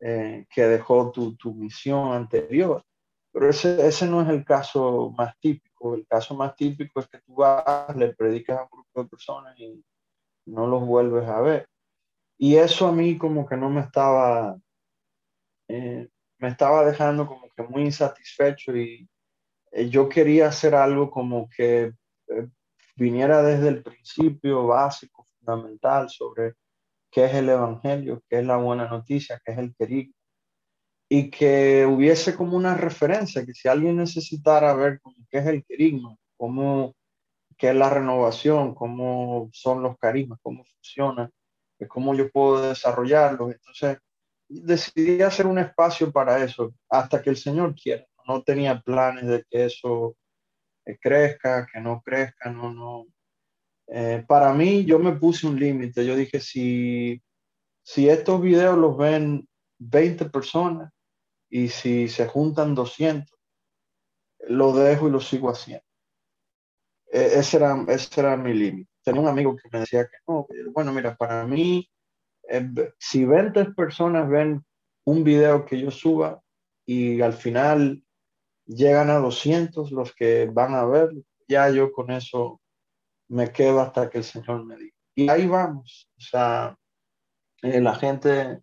eh, 0.00 0.46
que 0.50 0.62
dejó 0.62 1.12
tu, 1.12 1.36
tu, 1.36 1.54
misión 1.54 2.12
anterior. 2.12 2.84
Pero 3.32 3.48
ese, 3.48 3.86
ese 3.86 4.06
no 4.06 4.20
es 4.22 4.28
el 4.28 4.44
caso 4.44 5.12
más 5.16 5.38
típico. 5.40 5.94
El 5.94 6.06
caso 6.06 6.34
más 6.34 6.54
típico 6.56 7.00
es 7.00 7.08
que 7.08 7.20
tú 7.20 7.36
vas, 7.36 7.96
le 7.96 8.14
predicas 8.14 8.58
a 8.58 8.62
un 8.64 8.68
grupo 8.70 9.02
de 9.02 9.08
personas 9.08 9.58
y 9.58 9.82
no 10.46 10.66
los 10.66 10.84
vuelves 10.84 11.28
a 11.28 11.40
ver. 11.40 11.68
Y 12.38 12.56
eso 12.56 12.88
a 12.88 12.92
mí 12.92 13.16
como 13.16 13.46
que 13.46 13.56
no 13.56 13.70
me 13.70 13.82
estaba, 13.82 14.58
eh, 15.68 16.08
me 16.38 16.48
estaba 16.48 16.84
dejando 16.84 17.26
como 17.26 17.48
que 17.56 17.62
muy 17.62 17.82
insatisfecho 17.82 18.76
y, 18.76 19.08
yo 19.72 20.08
quería 20.08 20.48
hacer 20.48 20.74
algo 20.74 21.10
como 21.10 21.48
que 21.48 21.92
eh, 22.28 22.48
viniera 22.96 23.42
desde 23.42 23.68
el 23.68 23.82
principio 23.82 24.66
básico, 24.66 25.26
fundamental, 25.38 26.10
sobre 26.10 26.54
qué 27.10 27.24
es 27.24 27.34
el 27.34 27.48
Evangelio, 27.48 28.22
qué 28.28 28.40
es 28.40 28.46
la 28.46 28.56
buena 28.56 28.88
noticia, 28.88 29.40
qué 29.44 29.52
es 29.52 29.58
el 29.58 29.74
querido, 29.74 30.12
y 31.08 31.30
que 31.30 31.86
hubiese 31.86 32.34
como 32.34 32.56
una 32.56 32.76
referencia, 32.76 33.44
que 33.44 33.54
si 33.54 33.68
alguien 33.68 33.96
necesitara 33.96 34.74
ver 34.74 35.00
qué 35.30 35.38
es 35.38 35.46
el 35.46 35.64
querigma, 35.64 36.16
cómo, 36.36 36.94
qué 37.58 37.70
es 37.70 37.76
la 37.76 37.90
renovación, 37.90 38.74
cómo 38.74 39.50
son 39.52 39.82
los 39.82 39.96
carismas, 39.98 40.38
cómo 40.42 40.64
funcionan, 40.64 41.30
cómo 41.88 42.14
yo 42.14 42.30
puedo 42.30 42.68
desarrollarlos. 42.68 43.52
Entonces, 43.52 43.98
decidí 44.48 45.22
hacer 45.22 45.46
un 45.46 45.58
espacio 45.58 46.12
para 46.12 46.42
eso, 46.42 46.72
hasta 46.88 47.20
que 47.20 47.30
el 47.30 47.36
Señor 47.36 47.74
quiera 47.74 48.06
no 48.26 48.42
tenía 48.42 48.80
planes 48.80 49.26
de 49.26 49.44
que 49.48 49.66
eso 49.66 50.16
eh, 50.86 50.98
crezca, 51.00 51.66
que 51.72 51.80
no 51.80 52.02
crezca, 52.04 52.50
no, 52.50 52.72
no. 52.72 53.06
Eh, 53.88 54.24
para 54.26 54.52
mí, 54.52 54.84
yo 54.84 54.98
me 54.98 55.12
puse 55.12 55.46
un 55.46 55.58
límite. 55.58 56.04
Yo 56.04 56.16
dije, 56.16 56.40
si, 56.40 57.22
si 57.82 58.08
estos 58.08 58.40
videos 58.40 58.78
los 58.78 58.96
ven 58.96 59.48
20 59.78 60.30
personas 60.30 60.92
y 61.50 61.68
si 61.68 62.08
se 62.08 62.26
juntan 62.26 62.74
200, 62.74 63.38
lo 64.48 64.72
dejo 64.72 65.08
y 65.08 65.10
lo 65.10 65.20
sigo 65.20 65.50
haciendo. 65.50 65.84
E, 67.10 67.38
ese, 67.38 67.58
era, 67.58 67.84
ese 67.88 68.20
era 68.20 68.36
mi 68.36 68.54
límite. 68.54 68.90
Tenía 69.04 69.20
un 69.20 69.28
amigo 69.28 69.56
que 69.56 69.68
me 69.70 69.80
decía 69.80 70.04
que 70.04 70.16
no. 70.26 70.46
Bueno, 70.72 70.92
mira, 70.92 71.16
para 71.16 71.46
mí, 71.46 71.88
eh, 72.48 72.70
si 72.98 73.24
20 73.24 73.72
personas 73.72 74.28
ven 74.28 74.64
un 75.04 75.24
video 75.24 75.64
que 75.64 75.80
yo 75.80 75.90
suba 75.90 76.40
y 76.86 77.20
al 77.20 77.32
final 77.32 78.02
llegan 78.66 79.10
a 79.10 79.18
200 79.18 79.90
los 79.92 80.14
que 80.14 80.46
van 80.46 80.74
a 80.74 80.84
ver, 80.84 81.10
ya 81.48 81.68
yo 81.70 81.92
con 81.92 82.10
eso 82.10 82.60
me 83.28 83.52
quedo 83.52 83.80
hasta 83.80 84.10
que 84.10 84.18
el 84.18 84.24
Señor 84.24 84.64
me 84.64 84.76
diga. 84.76 84.96
Y 85.14 85.28
ahí 85.28 85.46
vamos, 85.46 86.10
o 86.16 86.20
sea, 86.20 86.76
eh, 87.62 87.80
la 87.80 87.94
gente 87.94 88.60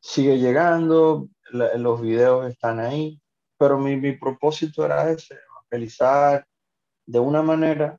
sigue 0.00 0.38
llegando, 0.38 1.28
los 1.50 2.00
videos 2.00 2.50
están 2.50 2.80
ahí, 2.80 3.20
pero 3.58 3.78
mi, 3.78 3.96
mi 3.96 4.12
propósito 4.16 4.84
era 4.84 5.10
ese, 5.10 5.34
evangelizar 5.34 6.46
de 7.06 7.18
una 7.18 7.42
manera 7.42 7.98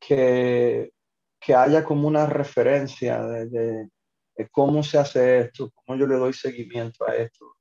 que, 0.00 0.92
que 1.40 1.54
haya 1.54 1.84
como 1.84 2.08
una 2.08 2.26
referencia 2.26 3.22
de, 3.22 3.88
cómo 4.50 4.82
se 4.82 4.98
hace 4.98 5.40
esto, 5.40 5.70
cómo 5.74 5.98
yo 5.98 6.06
le 6.06 6.16
doy 6.16 6.32
seguimiento 6.32 7.06
a 7.06 7.16
esto. 7.16 7.56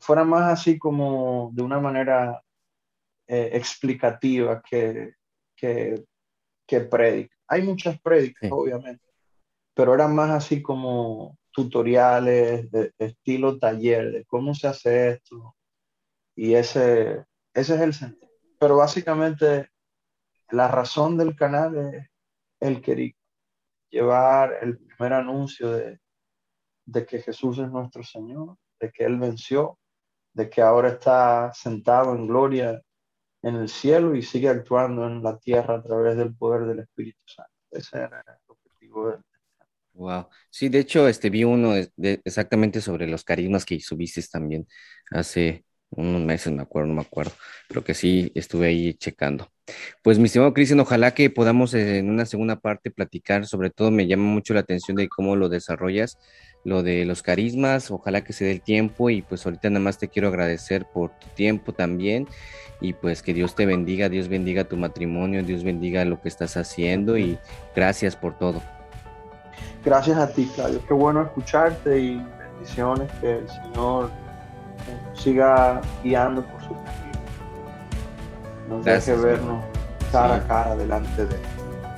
Fuera 0.00 0.24
más 0.24 0.52
así 0.52 0.78
como 0.78 1.50
de 1.52 1.62
una 1.62 1.80
manera 1.80 2.42
eh, 3.26 3.50
explicativa 3.52 4.62
que, 4.62 5.14
que, 5.56 6.04
que 6.66 6.80
prédica. 6.80 7.36
Hay 7.48 7.62
muchas 7.62 8.00
prédicas, 8.00 8.50
obviamente, 8.52 9.04
pero 9.74 9.94
eran 9.94 10.14
más 10.14 10.30
así 10.30 10.62
como 10.62 11.38
tutoriales 11.52 12.70
de, 12.70 12.92
estilo 12.98 13.58
taller, 13.58 14.12
de 14.12 14.24
cómo 14.26 14.54
se 14.54 14.68
hace 14.68 15.10
esto. 15.10 15.56
Y 16.36 16.54
ese, 16.54 17.24
ese 17.54 17.74
es 17.74 17.80
el 17.80 17.94
sentido. 17.94 18.30
Pero 18.60 18.76
básicamente 18.76 19.68
la 20.50 20.68
razón 20.68 21.16
del 21.16 21.34
canal 21.34 21.76
es 21.76 22.06
el 22.60 22.80
querer 22.80 23.14
llevar 23.90 24.58
el 24.62 24.78
primer 24.78 25.14
anuncio 25.14 25.70
de, 25.72 25.98
de 26.86 27.06
que 27.06 27.20
Jesús 27.20 27.58
es 27.58 27.70
nuestro 27.70 28.02
Señor, 28.02 28.56
de 28.80 28.90
que 28.90 29.04
Él 29.04 29.18
venció, 29.18 29.78
de 30.38 30.48
que 30.48 30.62
ahora 30.62 30.90
está 30.90 31.52
sentado 31.52 32.14
en 32.14 32.28
gloria 32.28 32.80
en 33.42 33.56
el 33.56 33.68
cielo 33.68 34.14
y 34.14 34.22
sigue 34.22 34.48
actuando 34.48 35.04
en 35.04 35.20
la 35.20 35.36
tierra 35.36 35.74
a 35.74 35.82
través 35.82 36.16
del 36.16 36.32
poder 36.32 36.64
del 36.64 36.78
Espíritu 36.78 37.18
Santo. 37.26 37.50
Ese 37.72 37.98
era 37.98 38.24
el 38.24 38.36
objetivo 38.46 39.10
de, 39.10 39.18
Wow. 39.94 40.28
Sí, 40.48 40.68
de 40.68 40.78
hecho, 40.78 41.08
este 41.08 41.28
vi 41.28 41.42
uno 41.42 41.72
de, 41.72 42.20
exactamente 42.24 42.80
sobre 42.80 43.08
los 43.08 43.24
carismas 43.24 43.64
que 43.64 43.80
subiste 43.80 44.22
también 44.30 44.68
hace 45.10 45.64
unos 45.90 46.22
meses, 46.22 46.52
me 46.52 46.62
acuerdo, 46.62 46.86
no 46.86 46.94
me 46.94 47.00
acuerdo, 47.00 47.32
pero 47.66 47.82
que 47.82 47.94
sí 47.94 48.30
estuve 48.36 48.68
ahí 48.68 48.94
checando. 48.94 49.48
Pues 50.02 50.18
mi 50.18 50.26
estimado 50.26 50.54
Cristian, 50.54 50.78
ojalá 50.78 51.14
que 51.14 51.30
podamos 51.30 51.74
en 51.74 52.08
una 52.08 52.26
segunda 52.26 52.60
parte 52.60 52.92
platicar, 52.92 53.46
sobre 53.46 53.70
todo 53.70 53.90
me 53.90 54.06
llama 54.06 54.24
mucho 54.24 54.54
la 54.54 54.60
atención 54.60 54.96
de 54.96 55.08
cómo 55.08 55.34
lo 55.34 55.48
desarrollas, 55.48 56.16
lo 56.68 56.82
de 56.82 57.04
los 57.04 57.22
carismas, 57.22 57.90
ojalá 57.90 58.22
que 58.22 58.32
se 58.32 58.44
dé 58.44 58.52
el 58.52 58.60
tiempo 58.60 59.10
y 59.10 59.22
pues 59.22 59.44
ahorita 59.46 59.70
nada 59.70 59.80
más 59.80 59.98
te 59.98 60.08
quiero 60.08 60.28
agradecer 60.28 60.86
por 60.86 61.10
tu 61.10 61.26
tiempo 61.28 61.72
también 61.72 62.28
y 62.80 62.92
pues 62.92 63.22
que 63.22 63.34
Dios 63.34 63.54
te 63.54 63.66
bendiga, 63.66 64.08
Dios 64.08 64.28
bendiga 64.28 64.64
tu 64.64 64.76
matrimonio, 64.76 65.42
Dios 65.42 65.64
bendiga 65.64 66.04
lo 66.04 66.20
que 66.20 66.28
estás 66.28 66.56
haciendo 66.56 67.16
y 67.18 67.38
gracias 67.74 68.14
por 68.14 68.38
todo. 68.38 68.62
Gracias 69.84 70.18
a 70.18 70.32
ti, 70.32 70.50
Claudio. 70.54 70.80
Qué 70.86 70.94
bueno 70.94 71.22
escucharte 71.22 71.98
y 71.98 72.22
bendiciones 72.38 73.10
que 73.20 73.38
el 73.38 73.48
Señor 73.48 74.10
eh, 74.86 75.14
siga 75.14 75.80
guiando 76.04 76.44
por 76.44 76.60
su 76.62 76.74
camino. 76.74 77.18
Nos 78.68 78.84
deje 78.84 79.16
vernos 79.16 79.64
cara 80.12 80.36
a 80.36 80.46
cara 80.46 80.76
delante 80.76 81.26
de 81.26 81.36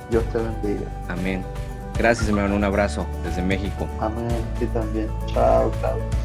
Dios 0.09 0.23
te 0.31 0.37
bendiga. 0.39 0.89
Amén. 1.07 1.43
Gracias, 1.97 2.27
hermano. 2.27 2.55
Un 2.55 2.63
abrazo 2.63 3.05
desde 3.23 3.41
México. 3.41 3.87
Amén. 3.99 4.27
Y 4.59 4.65
también. 4.65 5.09
Chao, 5.27 5.71
Claudio. 5.79 6.20